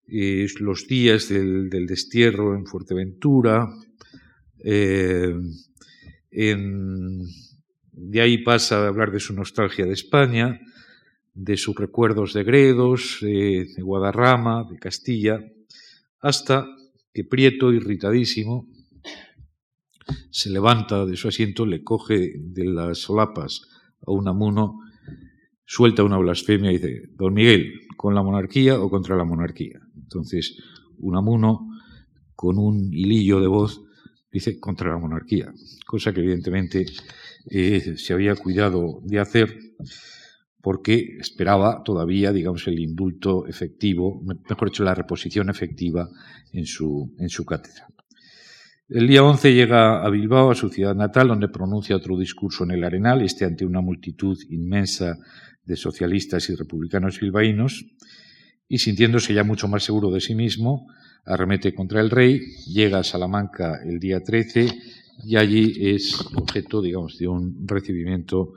[0.08, 3.70] eh, los días del, destierro en Fuerteventura,
[4.64, 5.36] eh,
[6.32, 10.60] de ahí pasa a hablar de su nostalgia de España,
[11.36, 15.40] de sus recuerdos de Gredos, de Guadarrama, de Castilla,
[16.20, 16.66] hasta
[17.14, 18.68] que Prieto, irritadísimo,
[20.36, 23.62] se levanta de su asiento, le coge de las solapas
[24.06, 24.82] a un amuno,
[25.64, 29.80] suelta una blasfemia y dice, don Miguel, ¿con la monarquía o contra la monarquía?
[29.96, 30.62] Entonces,
[30.98, 31.70] un amuno,
[32.36, 33.82] con un hilillo de voz,
[34.30, 35.54] dice, contra la monarquía,
[35.88, 36.86] cosa que evidentemente
[37.50, 39.58] eh, se había cuidado de hacer
[40.62, 46.10] porque esperaba todavía, digamos, el indulto efectivo, mejor dicho, la reposición efectiva
[46.52, 47.88] en su, en su cátedra.
[48.88, 52.72] El día 11 llega a Bilbao, a su ciudad natal, donde pronuncia otro discurso en
[52.72, 55.18] el Arenal, este ante una multitud inmensa
[55.64, 57.84] de socialistas y republicanos bilbaínos,
[58.68, 60.86] y sintiéndose ya mucho más seguro de sí mismo,
[61.26, 64.68] arremete contra el rey, llega a Salamanca el día 13
[65.24, 68.54] y allí es objeto, digamos, de un recibimiento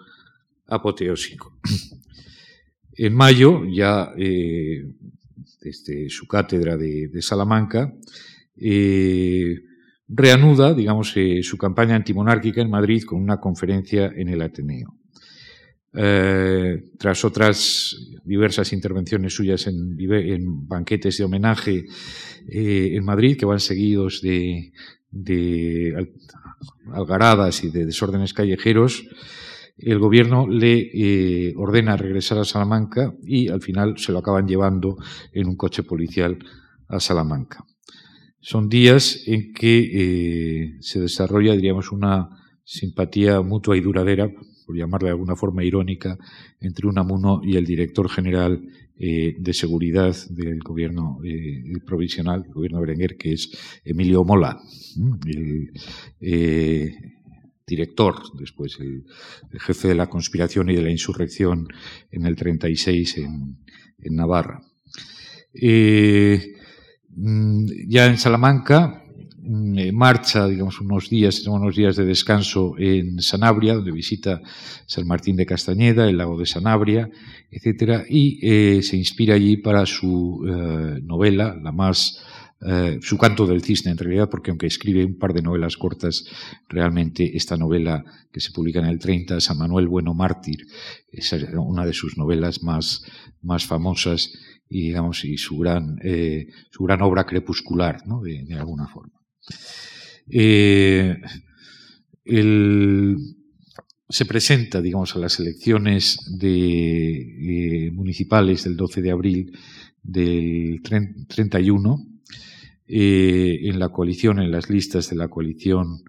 [0.66, 1.58] apoteósico.
[2.92, 4.92] En mayo, ya eh,
[5.62, 7.94] desde su cátedra de, de Salamanca,
[8.56, 9.67] eh,
[10.08, 14.94] reanuda, digamos, eh, su campaña antimonárquica en Madrid con una conferencia en el Ateneo.
[15.94, 21.86] Eh, tras otras diversas intervenciones suyas en, banquetes de homenaje
[22.48, 24.72] eh, en Madrid, que van seguidos de,
[25.10, 26.12] de
[26.92, 29.04] algaradas y de desórdenes callejeros,
[29.78, 34.96] el gobierno le ordena regresar a Salamanca y al final se lo acaban llevando
[35.32, 36.38] en un coche policial
[36.88, 37.64] a Salamanca.
[38.40, 42.28] Son días en que eh, se desarrolla, diríamos, una
[42.64, 44.30] simpatía mutua y duradera,
[44.66, 46.16] por llamarle de alguna forma irónica,
[46.60, 48.62] entre Unamuno y el director general
[48.96, 53.50] eh, de seguridad del gobierno eh, provisional, el gobierno Berenguer, que es
[53.84, 54.60] Emilio Mola,
[56.20, 56.94] el
[57.66, 59.04] director, después el,
[59.58, 61.66] jefe de la conspiración y de la insurrección
[62.10, 63.58] en el 36 en,
[63.98, 64.62] en Navarra.
[67.86, 69.04] Ya en Salamanca
[69.50, 74.42] Mm, eh, marcha, digamos, unos días, unos días de descanso en Sanabria, donde visita
[74.84, 77.08] San Martín de Castañeda, el lago de Sanabria,
[77.50, 82.22] etcétera, y eh, se inspira allí para su eh, novela, la más
[83.00, 86.24] su canto del cisne, en realidad, porque aunque escribe un par de novelas cortas,
[86.68, 90.66] realmente esta novela que se publica en el 30, San Manuel Bueno Mártir,
[91.12, 93.04] es una de sus novelas más,
[93.42, 94.32] más famosas
[94.68, 98.20] y, digamos, y su gran, eh, su gran obra crepuscular, ¿no?
[98.20, 99.20] de, alguna forma.
[100.30, 101.16] Eh,
[102.24, 103.16] el,
[104.08, 109.58] se presenta, digamos, a las elecciones de, eh, municipales del 12 de abril
[110.02, 112.06] del 31
[112.86, 116.02] eh, en la coalición, en las listas de la coalición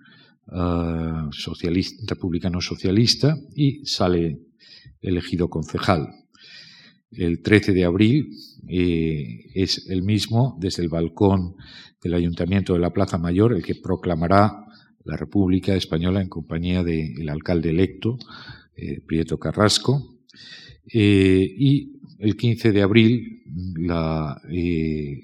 [0.48, 4.40] uh, socialista, republicano-socialista y sale
[5.02, 6.08] elegido concejal.
[7.12, 8.36] El 13 de abril
[8.68, 11.56] eh, es el mismo desde el balcón
[12.02, 14.66] del Ayuntamiento de la Plaza Mayor, el que proclamará
[15.04, 18.18] la República Española en compañía del alcalde electo,
[18.76, 20.20] eh, Prieto Carrasco,
[20.92, 23.44] eh, y el 15 de abril
[24.52, 25.22] eh,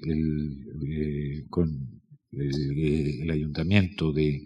[1.48, 2.00] con
[2.32, 4.44] el, ayuntamiento de,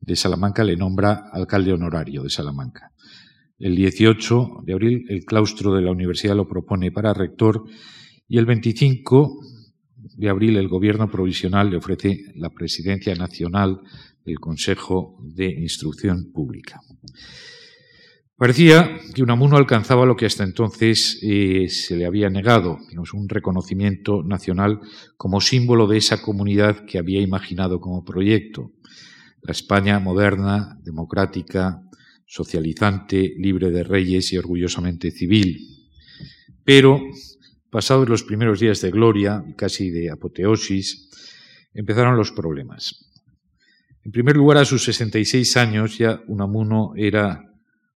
[0.00, 2.92] de Salamanca le nombra alcalde honorario de Salamanca.
[3.60, 7.62] El 18 de abril el claustro de la universidad lo propone para rector
[8.26, 9.38] y el 25
[10.16, 13.80] de abril el gobierno provisional le ofrece la presidencia nacional
[14.24, 16.80] del Consejo de Instrucción Pública.
[18.34, 22.78] Parecía que Unamuno alcanzaba lo que hasta entonces eh, se le había negado,
[23.12, 24.80] un reconocimiento nacional
[25.18, 28.72] como símbolo de esa comunidad que había imaginado como proyecto,
[29.42, 31.82] la España moderna, democrática,
[32.30, 35.58] socializante, libre de reyes y orgullosamente civil.
[36.64, 37.02] Pero,
[37.70, 41.10] pasados los primeros días de gloria casi de apoteosis,
[41.74, 43.10] empezaron los problemas.
[44.04, 47.42] En primer lugar, a sus 66 años ya Unamuno era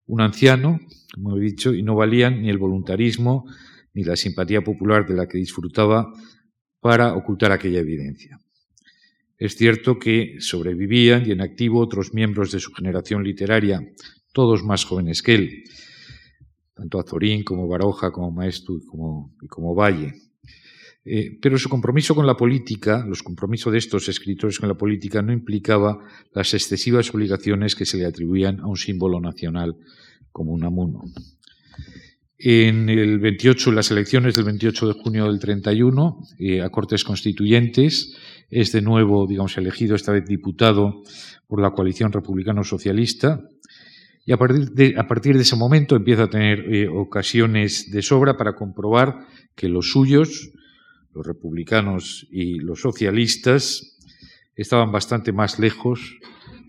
[0.06, 0.80] un anciano,
[1.14, 3.44] como he dicho, y no valían ni el voluntarismo
[3.92, 6.12] ni la simpatía popular de la que disfrutaba
[6.80, 8.40] para ocultar aquella evidencia.
[9.38, 13.80] Es cierto que sobrevivían y en activo otros miembros de su generación literaria,
[14.34, 15.64] todos más jóvenes que él,
[16.74, 18.36] tanto Azorín como Baroja, como
[18.90, 20.12] como, y como Valle.
[21.06, 25.22] Eh, pero su compromiso con la política, los compromisos de estos escritores con la política,
[25.22, 25.98] no implicaba
[26.34, 29.76] las excesivas obligaciones que se le atribuían a un símbolo nacional
[30.32, 31.02] como un amuno.
[32.38, 38.16] En el 28, las elecciones del 28 de junio del 31, eh, a Cortes Constituyentes,
[38.50, 41.02] es de nuevo, digamos, elegido esta vez diputado
[41.46, 43.40] por la coalición republicano-socialista.
[44.26, 49.26] Y a partir, de, ese momento empieza a tener eh, ocasiones de sobra para comprobar
[49.54, 50.50] que los suyos,
[51.12, 53.98] los republicanos y los socialistas
[54.56, 56.18] estaban bastante más lejos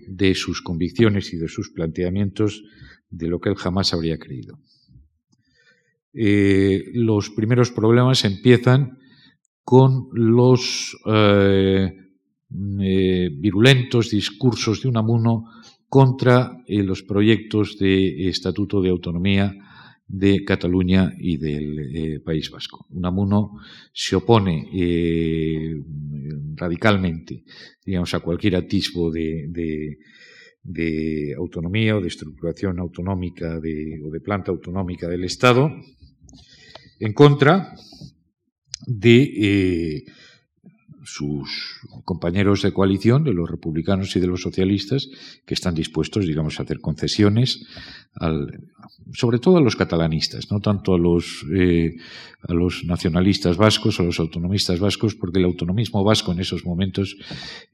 [0.08, 2.64] de sus convicciones y de sus planteamientos
[3.10, 4.60] de lo que él jamás habría creído.
[6.14, 9.00] Eh, los primeros problemas empiezan
[9.64, 11.92] con los eh,
[12.50, 15.46] virulentos discursos de Unamuno
[15.88, 19.56] contra los proyectos de Estatuto de Autonomía
[20.08, 22.86] de Cataluña y del eh, País Vasco.
[22.90, 23.58] Unamuno
[23.92, 25.76] se opone eh,
[26.56, 27.44] radicalmente,
[27.84, 29.98] digamos, a cualquier atisbo de,
[31.38, 33.62] autonomía o de estructuración autonómica o
[34.12, 35.72] de planta autonómica del Estado,
[37.00, 37.74] en contra
[38.88, 40.04] de eh,
[41.06, 45.08] sus compañeros de coalición, de los republicanos y de los socialistas,
[45.46, 47.66] que están dispuestos, digamos, a hacer concesiones,
[49.14, 51.96] sobre todo a los catalanistas, no tanto a los, eh,
[52.42, 57.18] a los nacionalistas vascos, a los autonomistas vascos, porque el autonomismo vasco en esos momentos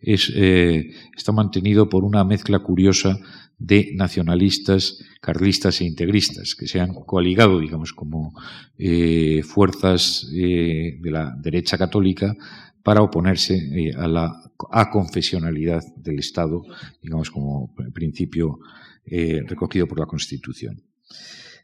[0.01, 3.19] es, eh, está mantenido por una mezcla curiosa
[3.59, 8.33] de nacionalistas, carlistas e integristas, que se han coaligado, digamos, como
[8.79, 12.35] eh, fuerzas de la derecha católica
[12.83, 14.31] para oponerse eh, a la
[14.71, 16.63] aconfesionalidad del Estado,
[17.01, 18.59] digamos como principio
[19.05, 20.81] eh, recogido por la Constitución.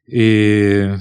[0.08, 0.96] Eh,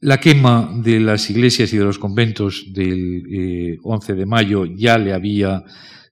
[0.00, 5.12] la quema de las iglesias y de los conventos del 11 de mayo ya le
[5.12, 5.64] había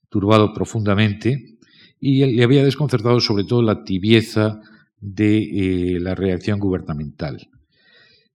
[0.09, 1.59] turbado profundamente
[2.01, 4.61] y le había desconcertado sobre todo la tibieza
[4.99, 7.49] de la reacción gubernamental.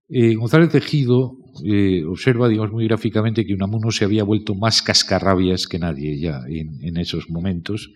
[0.08, 5.78] González Tejido eh, observa, digamos, muy gráficamente que Unamuno se había vuelto más cascarrabias que
[5.78, 7.92] nadie ya en, esos momentos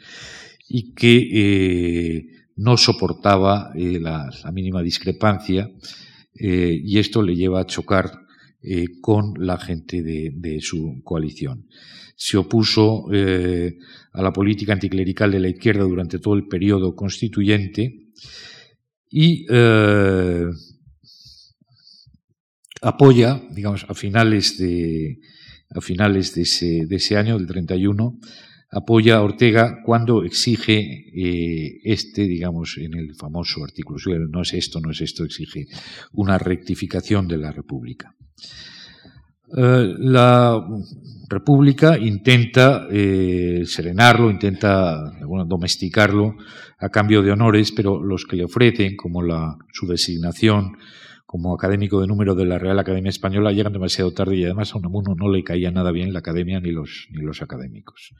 [0.68, 2.26] y que eh,
[2.56, 5.70] no soportaba eh, la, mínima discrepancia
[6.38, 8.12] y esto le lleva a chocar
[9.00, 11.66] con la gente de, su coalición.
[12.14, 18.10] Se opuso a la política anticlerical de la izquierda durante todo el periodo constituyente
[19.08, 19.46] y
[22.82, 25.18] apoya, digamos, a finales de,
[25.70, 28.18] a finales de ese, de ese año, del 31,
[28.70, 30.78] apoya a Ortega cuando exige
[31.14, 33.98] eh, este, digamos, en el famoso artículo,
[34.28, 35.66] no es esto, no es esto, exige
[36.12, 38.14] una rectificación de la República.
[39.56, 40.60] Eh, la
[41.28, 45.12] República intenta eh, serenarlo, intenta
[45.46, 46.36] domesticarlo
[46.78, 50.76] a cambio de honores, pero los que le ofrecen, como la, su designación
[51.36, 54.78] como académico de número de la Real Academia Española llegan demasiado tarde y además a
[54.78, 58.14] Unamuno no le caía nada bien la academia ni los, ni los académicos.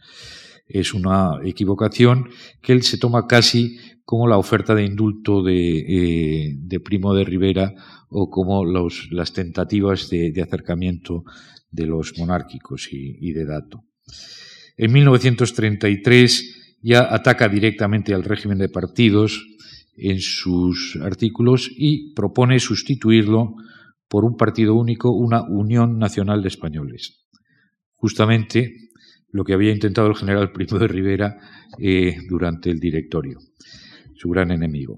[0.67, 2.29] Es una equivocación
[2.61, 7.73] que él se toma casi como la oferta de indulto de, eh, Primo de Rivera
[8.11, 11.25] o como los, las tentativas de, acercamiento
[11.71, 13.83] de los monárquicos y, de Dato.
[14.77, 19.43] En 1933 ya ataca directamente al régimen de partidos
[19.97, 23.55] en sus artículos y propone sustituirlo
[24.09, 27.27] por un partido único, una Unión Nacional de Españoles.
[27.95, 28.73] Justamente
[29.31, 31.37] lo que había intentado el general Primo de Rivera
[31.79, 33.39] eh, durante el directorio,
[34.15, 34.97] su gran enemigo.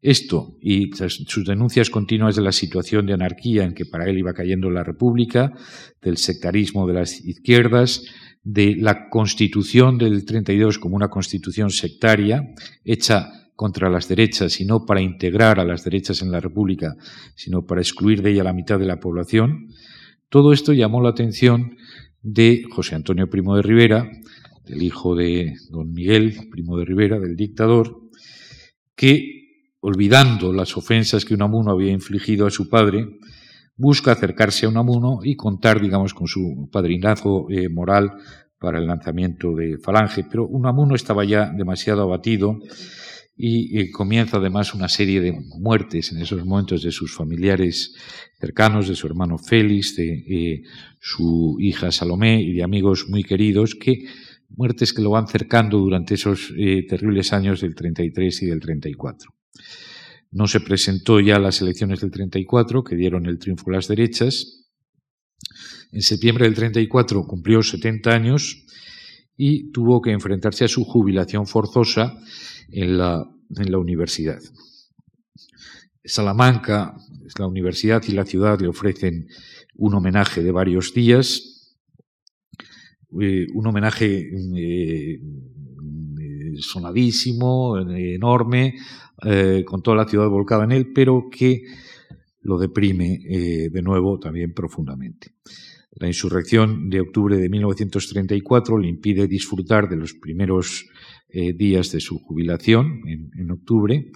[0.00, 4.34] Esto y sus denuncias continuas de la situación de anarquía en que para él iba
[4.34, 5.50] cayendo la República,
[6.02, 8.02] del sectarismo de las izquierdas,
[8.42, 12.42] de la constitución del 32 como una constitución sectaria,
[12.84, 16.96] hecha contra las derechas y no para integrar a las derechas en la República,
[17.34, 19.68] sino para excluir de ella la mitad de la población,
[20.28, 21.76] todo esto llamó la atención
[22.22, 24.10] de José Antonio Primo de Rivera,
[24.64, 28.00] del hijo de don Miguel Primo de Rivera, del dictador,
[28.96, 29.44] que
[29.80, 33.18] olvidando las ofensas que Unamuno había infligido a su padre,
[33.76, 38.14] busca acercarse a Unamuno y contar, digamos, con su padrinazgo eh, moral
[38.58, 40.24] para el lanzamiento de Falange.
[40.24, 42.58] Pero Unamuno estaba ya demasiado abatido
[43.36, 47.94] y eh, comienza además una serie de muertes en esos momentos de sus familiares
[48.38, 50.62] cercanos, de su hermano Félix, de eh,
[51.00, 54.04] su hija Salomé y de amigos muy queridos que
[54.50, 56.52] muertes que lo van cercando durante esos
[56.88, 59.34] terribles años del 33 y del 34.
[60.34, 63.86] No se presentó ya a las elecciones del 34, que dieron el triunfo a las
[63.86, 64.64] derechas.
[65.92, 68.66] En septiembre del 34 cumplió 70 años
[69.36, 72.18] y tuvo que enfrentarse a su jubilación forzosa
[72.74, 73.24] en la,
[73.56, 74.40] en la universidad.
[76.04, 76.96] Salamanca,
[77.38, 79.28] la universidad y la ciudad le ofrecen
[79.76, 81.76] un homenaje de varios días,
[83.20, 85.20] eh, un homenaje eh,
[86.58, 88.74] sonadísimo, enorme,
[89.24, 91.62] eh, con toda la ciudad volcada en él, pero que
[92.42, 93.18] lo deprime
[93.72, 95.32] de nuevo también profundamente.
[95.96, 100.86] La insurrección de octubre de 1934 le impide disfrutar de los primeros
[101.28, 104.10] eh, días de su jubilación en, octubre.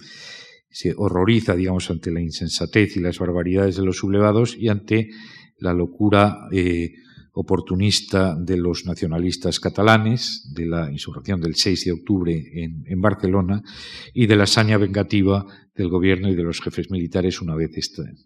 [0.69, 5.09] Se horroriza, digamos, ante la insensatez y las barbaridades de los sublevados y ante
[5.57, 6.47] la locura
[7.33, 13.61] oportunista de los nacionalistas catalanes, de la insurrección del 6 de octubre en, Barcelona
[14.13, 17.71] y de la hazaña vengativa del gobierno y de los jefes militares una vez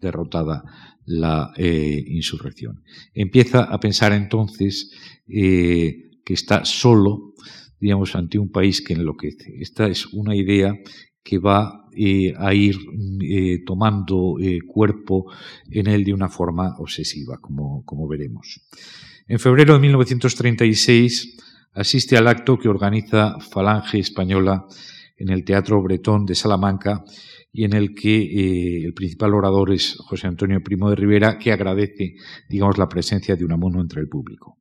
[0.00, 0.64] derrotada
[1.04, 2.82] la eh, insurrección.
[3.12, 4.90] Empieza a pensar entonces
[5.28, 7.34] eh, que está solo,
[7.78, 9.54] digamos, ante un país que enloquece.
[9.60, 10.74] Esta es una idea
[11.24, 12.76] que va eh, a ir
[13.22, 15.32] eh, tomando eh, cuerpo
[15.70, 18.60] en él de una forma obsesiva, como, como veremos.
[19.26, 21.36] En febrero de 1936
[21.72, 24.66] asiste al acto que organiza Falange Española
[25.16, 27.04] en el Teatro Bretón de Salamanca
[27.56, 32.16] y en el que el principal orador es José Antonio Primo de Rivera, que agradece,
[32.48, 34.58] digamos, la presencia de Unamuno entre el público.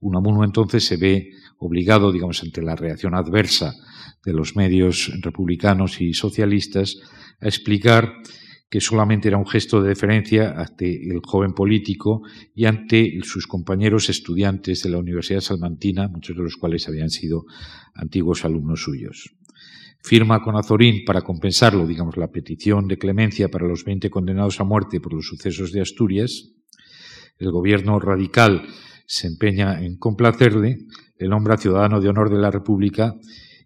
[0.00, 3.76] Unamuno entonces se ve obligado, digamos, ante la reacción adversa
[4.24, 6.98] de los medios republicanos y socialistas,
[7.40, 8.12] a explicar
[8.68, 12.22] que solamente era un gesto de deferencia ante el joven político
[12.56, 17.44] y ante sus compañeros estudiantes de la Universidad Salmantina, muchos de los cuales habían sido
[17.94, 19.32] antiguos alumnos suyos.
[20.02, 24.64] Firma con Azorín para compensarlo, digamos, la petición de clemencia para los 20 condenados a
[24.64, 26.50] muerte por los sucesos de Asturias.
[27.38, 28.66] El gobierno radical
[29.06, 30.78] se empeña en complacerle,
[31.18, 33.14] el nombra ciudadano de honor de la República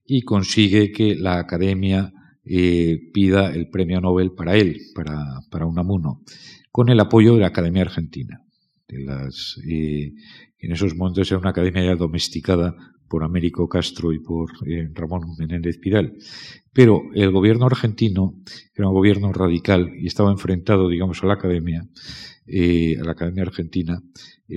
[0.05, 2.12] y consigue que la Academia
[2.45, 6.22] eh, pida el premio Nobel para él, para, para Unamuno,
[6.70, 8.43] con el apoyo de la Academia Argentina.
[8.89, 10.12] Las, eh,
[10.59, 12.74] en esos momentos era una academia ya domesticada
[13.09, 16.15] por Américo Castro y por eh, Ramón Menéndez Pidal.
[16.73, 18.35] Pero el gobierno argentino
[18.75, 21.87] era un gobierno radical y estaba enfrentado, digamos, a la academia,
[22.49, 24.03] a la academia argentina,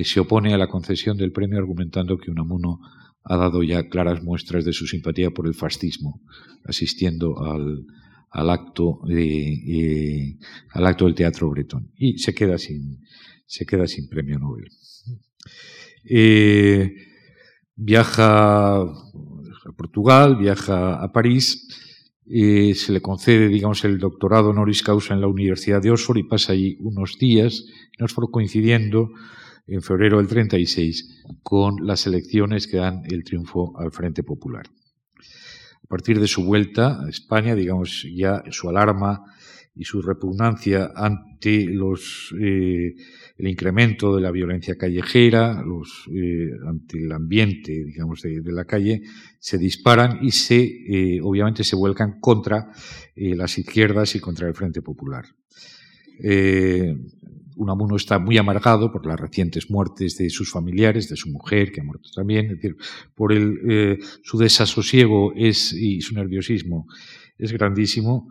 [0.03, 2.79] se opone a la concesión del premio argumentando que Unamuno
[3.23, 6.21] ha dado ya claras muestras de su simpatía por el fascismo,
[6.63, 10.37] asistiendo al, acto, de, eh,
[10.71, 11.91] al acto del Teatro Bretón.
[11.95, 12.99] Y se queda sin,
[13.45, 14.69] se queda sin premio Nobel.
[16.05, 16.95] Eh,
[17.79, 21.67] viaja a Portugal, viaja a París,
[22.25, 26.23] eh, se le concede, digamos, el doctorado honoris causa en la Universidad de Oxford y
[26.23, 27.65] pasa allí unos días,
[27.97, 29.11] en Oxford coincidiendo
[29.65, 34.65] en febrero del 36 con las elecciones que dan el triunfo al Frente Popular.
[35.83, 39.23] A partir de su vuelta a España, digamos, ya su alarma
[39.73, 42.95] y su repugnancia ante los, eh,
[43.39, 49.01] el incremento de la violencia callejera, los, eh, ante el ambiente, digamos, de, la calle,
[49.39, 52.71] se disparan y se, eh, obviamente, se vuelcan contra
[53.15, 55.25] las izquierdas y contra el Frente Popular.
[57.59, 61.81] Unamuno está muy amargado por las recientes muertes de sus familiares, de su mujer, que
[61.81, 62.77] ha muerto también, es decir,
[63.15, 66.87] por el, eh, su desasosiego es, y su nerviosismo
[67.37, 68.29] es grandísimo.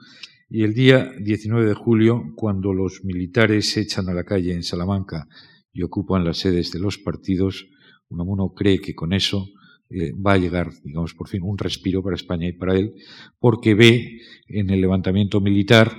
[0.51, 4.63] Y el día 19 de julio, cuando los militares se echan a la calle en
[4.63, 5.29] Salamanca
[5.75, 7.67] y ocupan las sedes de los partidos,
[8.09, 9.47] Unamuno cree que con eso
[9.91, 12.95] eh, va a llegar, digamos, por fin un respiro para España y para él,
[13.39, 15.95] porque ve en el levantamiento militar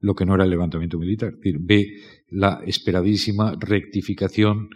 [0.00, 1.96] lo que no era el levantamiento militar, es decir, ve
[2.28, 4.70] la esperadísima rectificación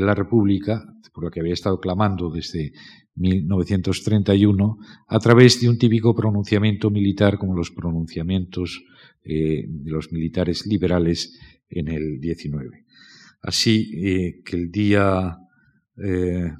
[0.00, 2.72] de la República, por la que había estado clamando desde
[3.16, 8.84] 1931, a través de un típico pronunciamiento militar como los pronunciamientos
[9.24, 11.36] eh, de los militares liberales
[11.68, 12.84] en el 19.
[13.42, 15.36] Así eh, que el día,
[15.96, 16.52] eh,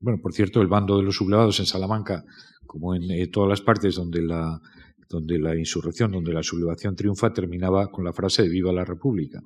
[0.00, 2.24] bueno, por cierto, el bando de los sublevados en Salamanca,
[2.66, 4.60] como en todas las partes donde la
[5.08, 9.40] donde la insurrección, donde la sublevación triunfa, terminaba con la frase de Viva la República.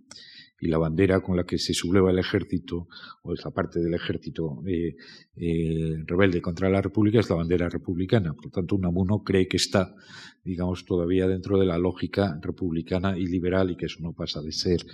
[0.61, 2.89] Y la bandera con la que se subleva el ejército,
[3.23, 4.97] o esa parte del ejército eh,
[5.37, 8.35] eh, rebelde contra la República, es la bandera republicana.
[8.35, 9.95] Por lo tanto, Unamuno cree que está,
[10.45, 14.53] digamos, todavía dentro de la lógica republicana y liberal y que eso no pasa de
[14.53, 14.85] ser,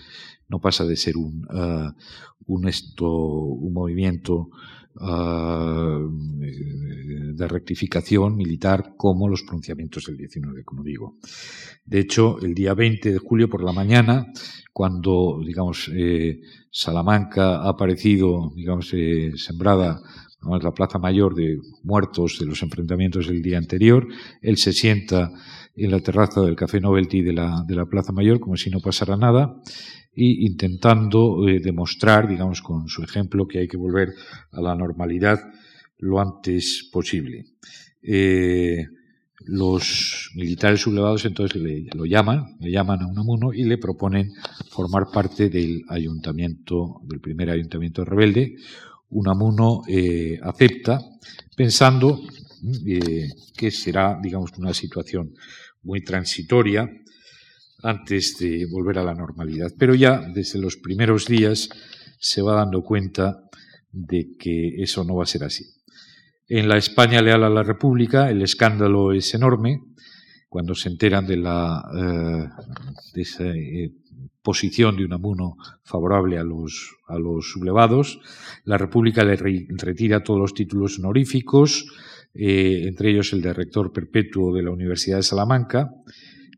[0.48, 1.92] no pasa de ser un, uh,
[2.46, 4.50] un, esto, un movimiento
[5.00, 5.98] Ah,
[7.34, 11.16] de rectificación militar como los pronunciamientos del 19, como digo.
[11.84, 14.26] De hecho, el día 20 de julio por la mañana,
[14.72, 16.40] cuando, digamos, eh,
[16.70, 20.00] Salamanca ha aparecido, digamos, eh, sembrada
[20.46, 24.06] en la plaza mayor de muertos de los enfrentamientos del día anterior,
[24.42, 25.32] él se sienta
[25.74, 28.78] en la terraza del Café Novelty de la, de la Plaza Mayor como si no
[28.78, 29.56] pasara nada
[30.14, 34.14] y intentando eh, demostrar, digamos, con su ejemplo, que hay que volver
[34.52, 35.40] a la normalidad
[35.98, 37.46] lo antes posible.
[38.02, 38.86] Eh,
[39.46, 44.32] los militares sublevados entonces le, lo llaman, le llaman a Unamuno y le proponen
[44.70, 48.56] formar parte del ayuntamiento, del primer ayuntamiento rebelde.
[49.10, 51.00] Unamuno eh, acepta,
[51.56, 52.20] pensando
[53.56, 55.34] que será, digamos, una situación
[55.82, 56.88] muy transitoria,
[57.84, 59.70] antes de volver a la normalidad.
[59.78, 61.68] Pero ya desde los primeros días
[62.18, 63.42] se va dando cuenta
[63.92, 65.64] de que eso no va a ser así.
[66.48, 69.80] En la España leal a la República el escándalo es enorme.
[70.48, 71.82] Cuando se enteran de la
[73.12, 73.90] de esa eh,
[74.42, 78.20] posición de Unamuno favorable a los, a los sublevados,
[78.64, 81.86] la República le retira todos los títulos honoríficos,
[82.34, 85.90] eh, entre ellos el de rector perpetuo de la Universidad de Salamanca,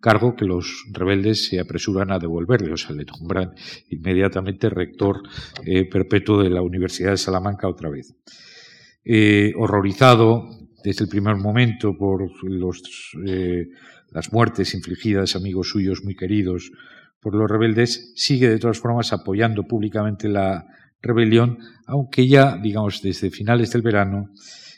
[0.07, 3.57] cargo que los rebeldes se apresuran a devolverle, o sea, le nombran
[3.91, 5.21] inmediatamente rector
[5.65, 8.15] eh, perpetuo de la Universidad de Salamanca otra vez.
[9.05, 10.49] Eh, horrorizado
[10.85, 12.31] desde el primer momento por
[13.27, 13.67] eh,
[14.13, 16.71] las muertes infligidas a amigos suyos muy queridos
[17.21, 20.69] por los rebeldes, sigue de todas formas apoyando públicamente la
[21.03, 24.31] rebelión, aunque ya, digamos, desde finales del verano,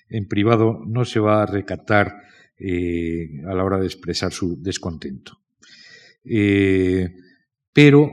[0.08, 2.27] en privado no se va a recatar
[2.60, 5.38] eh, a la hora de expresar su descontento.
[6.24, 7.08] Eh,
[7.72, 8.10] pero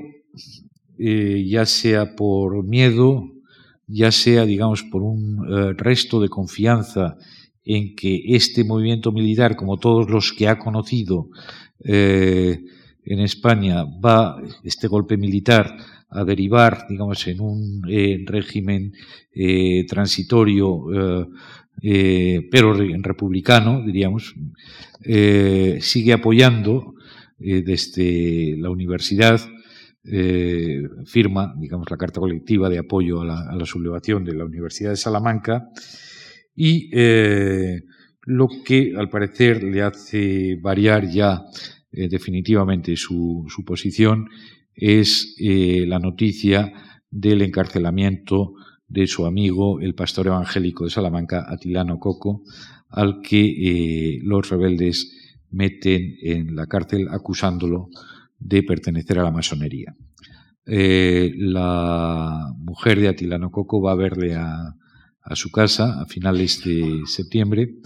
[0.99, 3.23] eh, ya sea por miedo,
[3.87, 7.17] ya sea, digamos, por un resto de confianza
[7.63, 11.29] en que este movimiento militar, como todos los que ha conocido
[11.83, 15.75] en España, va, este golpe militar,
[16.09, 17.83] a derivar, digamos, en un
[18.25, 18.93] régimen
[19.87, 20.87] transitorio
[21.81, 24.35] eh, pero republicano, diríamos,
[25.03, 26.95] eh, sigue apoyando
[27.39, 29.41] eh, desde la universidad,
[31.07, 35.69] firma, digamos, la carta colectiva de apoyo a la, sublevación de la Universidad de Salamanca
[36.55, 36.91] y
[38.27, 41.41] lo que al parecer le hace variar ya
[41.91, 44.29] definitivamente su, su, posición
[44.75, 46.71] es la noticia
[47.09, 48.53] del encarcelamiento
[48.87, 52.43] de su amigo, el pastor evangélico de Salamanca, Atilano Coco,
[52.89, 55.11] al que eh, los rebeldes
[55.51, 57.89] meten en la cárcel acusándolo
[58.37, 59.95] de pertenecer a la masonería.
[60.65, 64.75] Eh, la mujer de Atilano Coco va a verle a,
[65.33, 67.77] su casa a finales de septiembre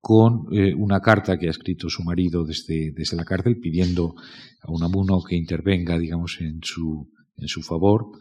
[0.00, 4.14] con eh, una carta que ha escrito su marido desde, desde la cárcel pidiendo
[4.62, 8.12] a un amuno que intervenga, digamos, en su, en su favor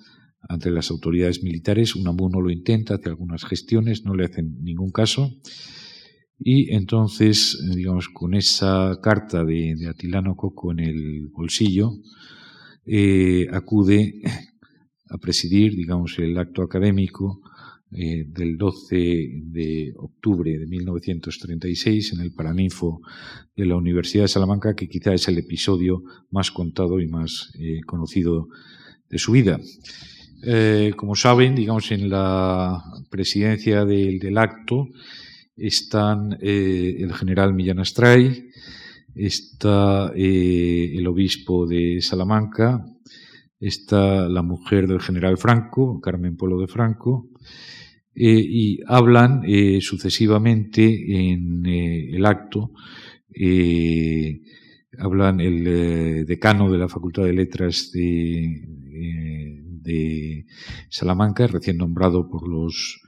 [0.47, 1.95] ante las autoridades militares.
[1.95, 5.31] Unamuno lo intenta, hace algunas gestiones, no le hacen ningún caso.
[6.39, 11.91] Y entonces, digamos, con esa carta de, Atilano Coco en el bolsillo,
[12.85, 14.21] eh, acude
[15.09, 17.41] a presidir, digamos, el acto académico
[17.91, 18.95] eh, del 12
[19.45, 23.01] de octubre de 1936 en el Paraninfo
[23.55, 27.81] de la Universidad de Salamanca, que quizá es el episodio más contado y más eh,
[27.85, 28.47] conocido
[29.17, 29.59] su vida.
[30.95, 34.87] Como saben, digamos, en la presidencia del, acto
[35.57, 38.49] están el general Millán Astray,
[39.15, 42.85] está el obispo de Salamanca,
[43.59, 47.29] está la mujer del general Franco, Carmen Polo de Franco,
[48.15, 50.83] eh, y hablan eh, sucesivamente
[51.31, 52.71] en eh, el acto,
[54.97, 59.48] hablan el decano de la Facultad de Letras de,
[59.89, 60.45] de
[60.89, 63.01] Salamanca, recién nombrado por los,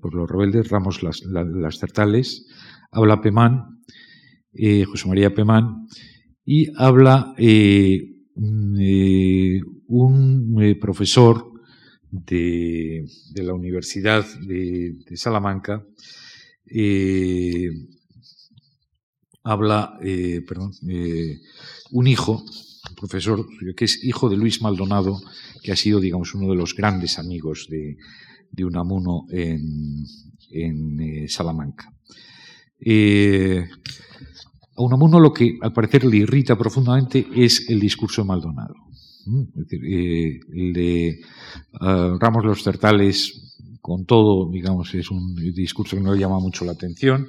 [0.00, 2.46] por los rebeldes, Ramos Las, las Certales,
[2.90, 3.82] habla Pemán,
[4.86, 5.86] José María Pemán,
[6.44, 8.78] y habla mm,
[9.86, 11.48] un profesor
[12.10, 15.84] de, la Universidad de, Salamanca,
[16.66, 17.68] eh,
[19.50, 20.44] habla, eh,
[20.88, 21.40] eh,
[21.90, 22.44] un hijo,
[22.90, 23.46] un profesor
[23.76, 25.20] que es hijo de Luis Maldonado,
[25.62, 27.96] que ha sido, digamos, uno de los grandes amigos de,
[28.50, 30.04] de Unamuno en,
[30.50, 31.92] en Salamanca.
[34.76, 38.74] a Unamuno lo que al parecer le irrita profundamente es el discurso de Maldonado.
[39.28, 41.20] Es decir, eh, el de
[41.80, 46.64] ah, Ramos los Certales, con todo, digamos, es un discurso que no le llama mucho
[46.64, 47.28] la atención.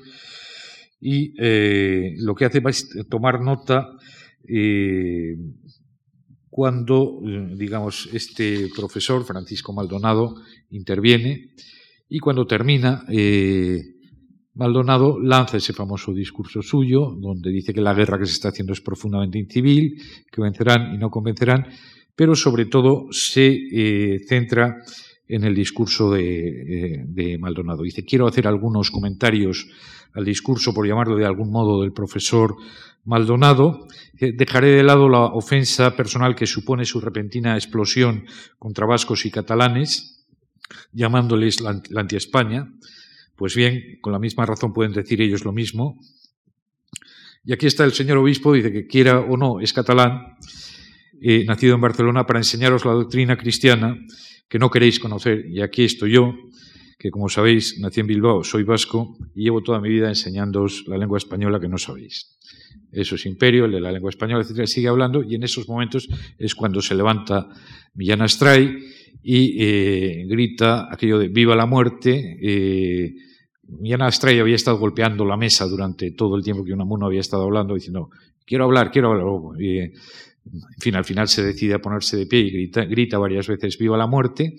[1.01, 3.89] Y eh, lo que hace es tomar nota
[4.47, 5.37] eh,
[6.49, 7.21] cuando,
[7.55, 10.35] digamos, este profesor, Francisco Maldonado,
[10.71, 11.51] interviene
[12.09, 13.05] y cuando termina,
[14.59, 18.73] Maldonado lanza ese famoso discurso suyo, donde dice que la guerra que se está haciendo
[18.73, 21.65] es profundamente incivil, que vencerán y no convencerán,
[22.13, 24.83] pero sobre todo se eh, centra
[25.29, 27.83] en el discurso de, de, Maldonado.
[27.83, 29.67] Dice, quiero hacer algunos comentarios
[30.13, 32.55] al discurso, por llamarlo de algún modo, del profesor
[33.05, 33.87] Maldonado.
[34.19, 38.25] Dejaré de lado la ofensa personal que supone su repentina explosión
[38.57, 40.25] contra vascos y catalanes,
[40.93, 42.73] llamándoles la, la anti-España.
[43.35, 45.99] Pues bien, con la misma razón pueden decir ellos lo mismo.
[47.45, 50.37] Y aquí está el señor obispo, dice que quiera o no es catalán,
[51.21, 53.95] eh, nacido en Barcelona, para enseñaros la doctrina cristiana
[54.49, 55.45] que no queréis conocer.
[55.47, 56.35] Y aquí estoy yo,
[56.97, 60.97] que como sabéis, nací en Bilbao, soy vasco y llevo toda mi vida enseñándoos la
[60.97, 62.37] lengua española que no sabéis.
[62.91, 66.81] Eso es imperio, la lengua española, etcétera, sigue hablando y en esos momentos es cuando
[66.81, 67.47] se levanta
[67.93, 68.79] Millán Astray
[69.21, 73.13] y eh, grita aquello de viva la muerte, eh,
[73.67, 77.43] Millán Astray había estado golpeando la mesa durante todo el tiempo que Unamuno había estado
[77.43, 78.09] hablando, diciendo,
[78.45, 79.61] quiero hablar, quiero hablar.
[79.61, 79.91] Y,
[80.53, 83.97] en fin, al final se decide a ponerse de pie y grita, varias veces, viva
[83.97, 84.55] la muerte.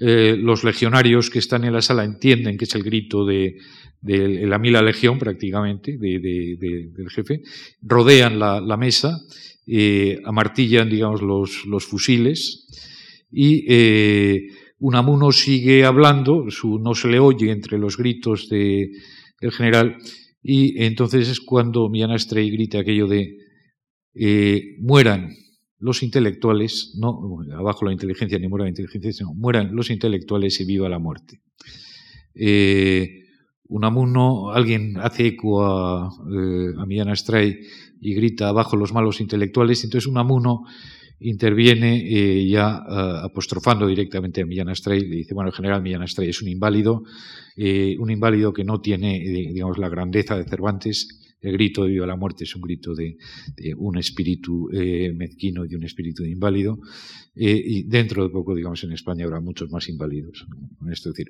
[0.00, 3.56] Eh, los legionarios que están en la sala entienden que es el grito de,
[4.02, 7.42] la mila legión prácticamente, del jefe,
[7.82, 9.18] rodean la, mesa,
[9.66, 12.66] eh, amartillan, digamos, los, fusiles
[13.30, 14.46] y eh,
[14.78, 19.98] Unamuno sigue hablando, su, no se le oye entre los gritos del general,
[20.42, 23.39] y entonces es cuando Millán Astray grita aquello de
[24.14, 25.34] eh, mueran
[25.78, 30.64] los intelectuales, no abajo la inteligencia ni muera la inteligencia, sino mueran los intelectuales y
[30.64, 31.40] viva la muerte.
[32.34, 33.20] Eh,
[33.70, 37.60] Unamuno, alguien hace eco a, eh, Millán Astray
[38.00, 40.64] y grita abajo los malos intelectuales, entonces Unamuno
[41.20, 46.02] interviene eh, ya eh, apostrofando directamente a Millán Astray, le dice, bueno, el general Millán
[46.02, 47.04] Astray es un inválido,
[47.56, 52.16] un inválido que no tiene, digamos, la grandeza de Cervantes, el grito de viva la
[52.16, 53.16] muerte es un grito de,
[53.76, 54.68] un espíritu
[55.14, 56.78] mezquino y de un espíritu de inválido,
[57.34, 60.46] y dentro de poco, digamos, en España habrá muchos más inválidos,
[60.90, 61.28] es decir,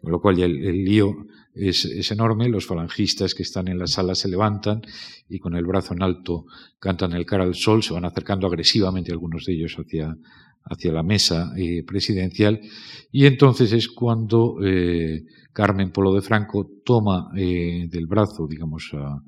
[0.00, 2.48] con lo cual ya el lío es, enorme.
[2.48, 4.82] Los falangistas que están en la sala se levantan
[5.28, 6.46] y con el brazo en alto
[6.78, 10.16] cantan el cara al sol, se van acercando agresivamente algunos de ellos hacia,
[10.64, 12.60] hacia la mesa eh, presidencial.
[13.10, 19.22] Y entonces es cuando eh, Carmen Polo de Franco toma eh, del brazo, digamos, a,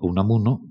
[0.00, 0.62] a Unamuno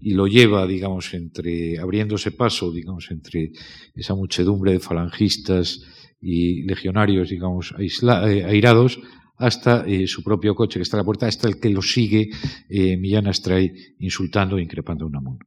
[0.00, 3.52] y lo lleva, digamos, entre, abriéndose paso, digamos, entre
[3.94, 5.82] esa muchedumbre de falangistas
[6.20, 9.00] y legionarios, digamos, airados,
[9.36, 12.28] hasta eh, su propio coche que está a la puerta, hasta el que lo sigue
[12.68, 15.46] eh, Millán Astray insultando e increpando a Unamuno.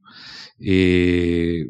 [0.58, 1.64] Eh,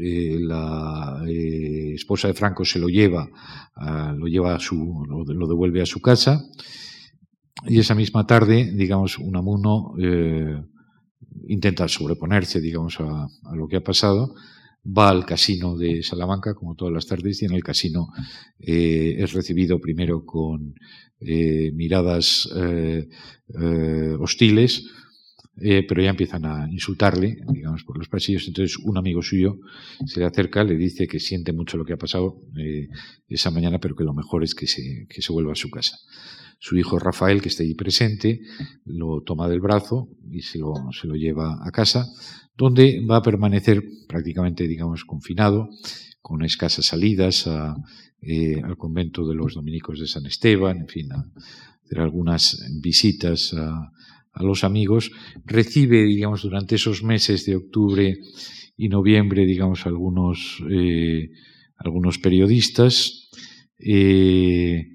[0.00, 3.28] eh, la esposa de Franco se lo lleva,
[4.14, 6.44] lo lleva a su, lo, devuelve a su casa
[7.66, 9.94] y esa misma tarde, digamos, Unamuno
[11.48, 14.34] intenta sobreponerse, digamos, a, a lo que ha pasado
[14.84, 18.08] va al casino de Salamanca, como todas las tardes, y en el casino
[18.58, 20.74] eh, es recibido primero con
[21.20, 23.06] eh, miradas eh,
[24.18, 24.88] hostiles,
[25.60, 28.48] eh, pero ya empiezan a insultarle, digamos, por los pasillos.
[28.48, 29.58] Entonces, un amigo suyo
[30.06, 32.40] se le acerca, le dice que siente mucho lo que ha pasado
[33.28, 35.96] esa mañana, pero que lo mejor es que se, que se vuelva a su casa.
[36.64, 38.40] Su hijo Rafael, que está ahí presente,
[38.84, 42.06] lo toma del brazo y se lo, se lo lleva a casa,
[42.56, 45.70] donde va a permanecer prácticamente, digamos, confinado,
[46.20, 47.50] con escasas salidas
[48.20, 51.26] eh, al convento de los dominicos de San Esteban, en fin, a
[51.84, 53.90] hacer algunas visitas a,
[54.32, 55.10] a los amigos,
[55.44, 58.20] recibe, digamos, durante esos meses de octubre
[58.76, 61.28] y noviembre, digamos, algunos, eh,
[61.74, 63.28] algunos periodistas.
[63.80, 64.92] Eh,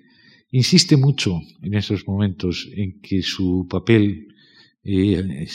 [0.51, 4.35] insiste mucho en esos momentos en que su papel
[4.83, 5.47] eh,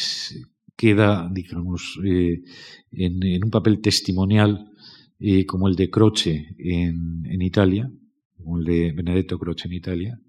[0.77, 2.45] queda, digamos, en,
[2.93, 4.69] en, un papel testimonial
[5.47, 7.89] como el de Croce en, Italia,
[8.37, 10.21] como el de Benedetto Croce en Italia,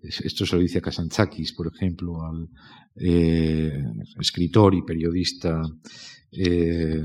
[0.00, 2.48] esto se lo dice a Kasantzakis, por ejemplo, al
[2.96, 3.82] eh,
[4.20, 5.62] escritor y periodista
[6.32, 7.02] eh,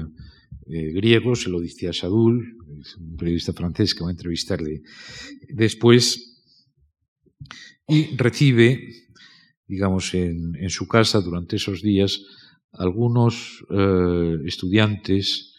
[0.68, 2.58] eh, griego, se lo dice a Sadul,
[3.00, 4.82] un periodista francés que va a entrevistarle
[5.50, 6.31] después,
[7.88, 8.90] y recibe,
[9.68, 12.22] digamos, en, su casa durante esos días
[12.74, 13.66] algunos
[14.46, 15.56] estudiantes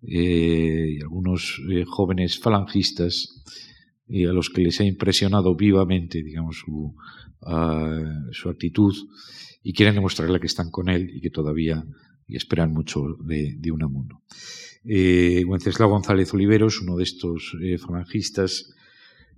[0.00, 3.42] y algunos jóvenes falangistas
[4.08, 6.94] a los que les ha impresionado vivamente, digamos, su,
[7.40, 8.94] uh, su actitud
[9.62, 11.84] y quieren demostrarle que están con él y que todavía
[12.26, 14.22] y esperan mucho de, de Unamuno.
[14.84, 18.74] Eh, Wenceslao González Oliveros, uno de estos eh, falangistas,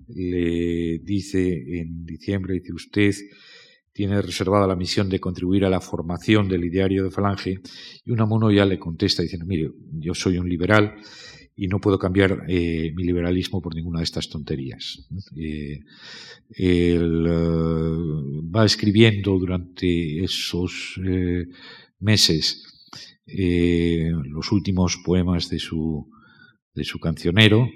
[0.08, 3.14] le dice en diciembre, dice usted,
[3.92, 7.60] tiene reservada la misión de contribuir a la formación del ideario de Falange
[8.04, 10.96] y Unamuno ya le contesta diciendo, mire, yo soy un liberal
[11.56, 15.06] y no puedo cambiar eh, mi liberalismo por ninguna de estas tonterías.
[15.36, 15.80] Eh,
[16.50, 21.46] él uh, va escribiendo durante esos eh,
[22.00, 22.64] meses
[23.26, 26.10] eh, los últimos poemas de su,
[26.74, 27.68] de su cancionero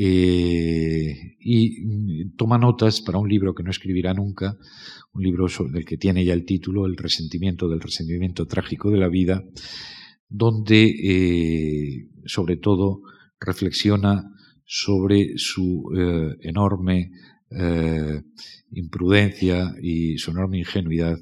[0.00, 4.56] eh, y toma notas para un libro que no escribirá nunca,
[5.12, 9.08] un libro del que tiene ya el título, El resentimiento del resentimiento trágico de la
[9.08, 9.42] vida,
[10.28, 13.00] donde eh, sobre todo
[13.40, 14.22] reflexiona
[14.64, 17.10] sobre su eh, enorme
[18.70, 21.18] imprudencia y su enorme ingenuidad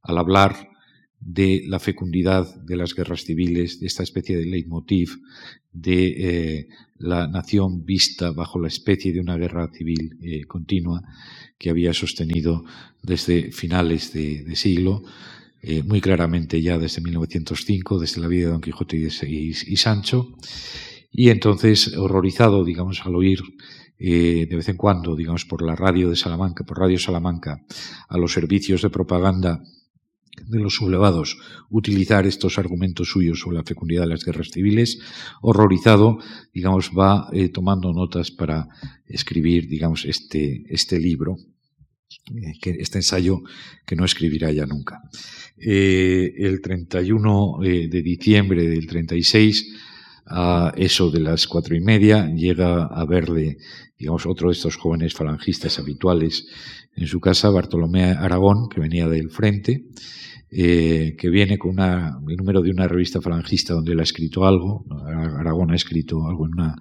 [0.00, 0.70] al hablar
[1.26, 5.18] de la fecundidad de las guerras civiles, de esta especie de leitmotiv
[5.72, 11.02] de eh, la nación vista bajo la especie de una guerra civil eh, continua
[11.58, 12.64] que había sostenido
[13.02, 15.02] desde finales de, siglo,
[15.62, 20.32] eh, muy claramente ya desde 1905, desde la vida de Don Quijote y, de, Sancho,
[21.10, 23.40] y entonces horrorizado, digamos, al oír
[23.98, 27.64] de vez en cuando, digamos, por la radio de Salamanca, por Radio Salamanca,
[28.08, 29.62] a los servicios de propaganda
[30.44, 31.38] de los sublevados
[31.70, 34.98] utilizar estos argumentos suyos sobre la fecundidad de las guerras civiles,
[35.40, 36.18] horrorizado,
[36.52, 38.68] digamos, va eh, tomando notas para
[39.06, 41.36] escribir, digamos, este, este libro,
[42.34, 43.42] eh, este ensayo
[43.84, 45.00] que no escribirá ya nunca.
[45.58, 49.74] Eh, el 31 eh, de diciembre del 36,
[50.26, 53.58] a eso de las cuatro y media, llega a verle,
[53.98, 56.46] digamos, otro de estos jóvenes falangistas habituales
[56.96, 59.86] en su casa, Bartolomé Aragón, que venía del frente,
[60.50, 64.46] eh, que viene con una, el número de una revista falangista donde él ha escrito
[64.46, 64.84] algo.
[65.06, 66.76] Aragón ha escrito algo en una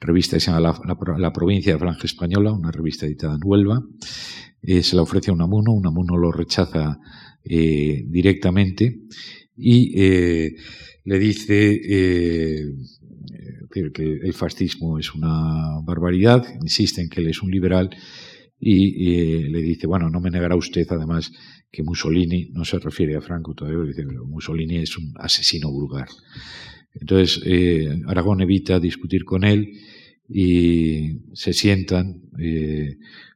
[0.00, 3.82] revista que se llama La, la, Provincia de Falange Española, una revista editada en Huelva.
[4.62, 6.98] Eh, se la ofrece a Unamuno, Unamuno lo rechaza
[7.44, 9.00] eh, directamente
[9.56, 10.54] y
[11.06, 12.66] le dice eh,
[13.94, 17.90] que el fascismo es una barbaridad, insiste en que él es un liberal
[18.58, 21.30] y eh, le dice, bueno, no me negará usted además
[21.70, 26.08] que Mussolini, no se refiere a Franco todavía, pero Mussolini es un asesino vulgar.
[26.92, 29.78] Entonces, eh, Aragón evita discutir con él
[30.28, 32.20] y se sientan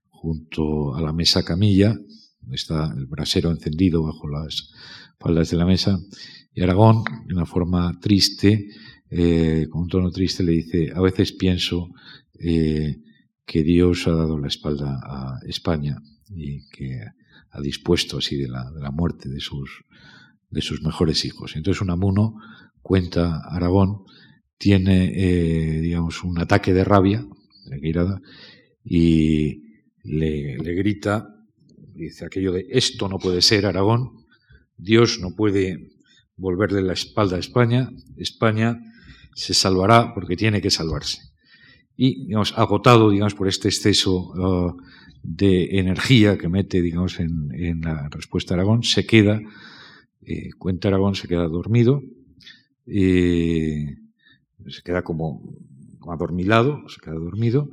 [0.08, 1.96] junto a la mesa camilla,
[2.50, 4.72] está el brasero encendido bajo las
[5.20, 6.00] faldas de la mesa,
[6.52, 8.68] y Aragón, de una forma triste,
[9.10, 11.90] eh, con un tono triste, le dice, a veces pienso
[12.38, 12.96] eh,
[13.44, 17.00] que Dios ha dado la espalda a España y que
[17.50, 19.84] ha dispuesto así de la, de la muerte de sus,
[20.50, 21.56] de sus mejores hijos.
[21.56, 22.36] Entonces Unamuno
[22.82, 24.04] cuenta Aragón,
[24.58, 27.26] tiene, eh, digamos, un ataque de rabia,
[27.66, 28.20] de
[28.84, 29.62] y
[30.02, 31.28] le, le grita,
[31.94, 34.26] dice aquello de esto no puede ser Aragón,
[34.76, 35.89] Dios no puede
[36.40, 38.80] volverle la espalda a España, España
[39.34, 41.20] se salvará porque tiene que salvarse.
[41.96, 44.76] Y, digamos, agotado, digamos, por este exceso uh,
[45.22, 49.40] de energía que mete, digamos, en, la respuesta de Aragón, se queda
[50.22, 52.02] Eh, cuenta Aragón se queda dormido,
[52.86, 53.96] eh,
[54.68, 55.42] se queda como,
[56.06, 57.70] adormilado, se queda dormido,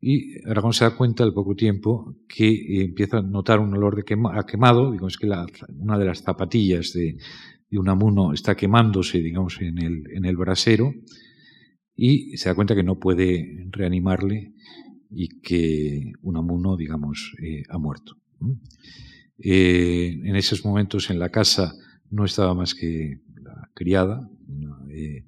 [0.00, 2.48] y Aragón se da cuenta al poco tiempo que
[2.82, 5.26] empieza a notar un olor de quemado, digamos que
[5.86, 7.16] una de las zapatillas de,
[7.72, 10.92] de Unamuno está quemándose, digamos, en el, en el brasero,
[11.96, 14.52] y se da cuenta que no puede reanimarle
[15.10, 18.18] y que Unamuno, digamos, eh, ha muerto.
[19.38, 21.74] Eh, en esos momentos en la casa
[22.10, 24.28] no estaba más que la criada,
[24.90, 25.24] eh,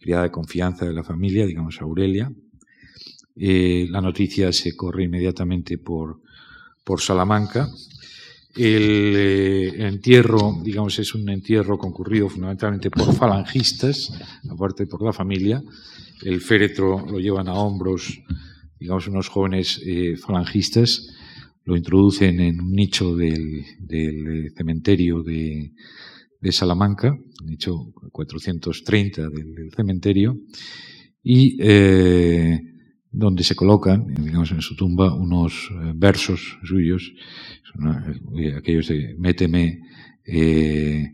[0.00, 2.32] criada de confianza de la familia, digamos Aurelia.
[3.36, 6.20] la noticia se corre inmediatamente por,
[6.84, 7.68] por Salamanca.
[8.56, 14.12] El entierro, digamos, es un entierro concurrido fundamentalmente por falangistas,
[14.48, 15.62] aparte por la familia.
[16.22, 18.20] El féretro lo llevan a hombros,
[18.78, 19.80] digamos, unos jóvenes
[20.24, 21.08] falangistas
[21.64, 25.72] lo introducen en un nicho del, del cementerio de,
[26.40, 30.38] de, Salamanca, nicho 430 del, cementerio,
[31.22, 32.60] y eh,
[33.14, 37.12] donde se colocan, digamos, en su tumba unos eh, versos suyos,
[38.36, 39.82] eh, aquellos de Méteme,
[40.24, 41.12] eh,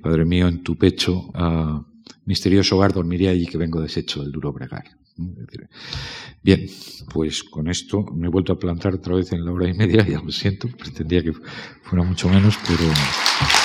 [0.00, 1.84] Padre mío, en tu pecho, a
[2.26, 4.84] misterioso hogar dormiré allí que vengo deshecho del duro bregar.
[6.42, 6.66] Bien,
[7.12, 10.06] pues con esto me he vuelto a plantar otra vez en la hora y media,
[10.06, 11.32] ya lo siento, pretendía que
[11.82, 13.61] fuera mucho menos, pero...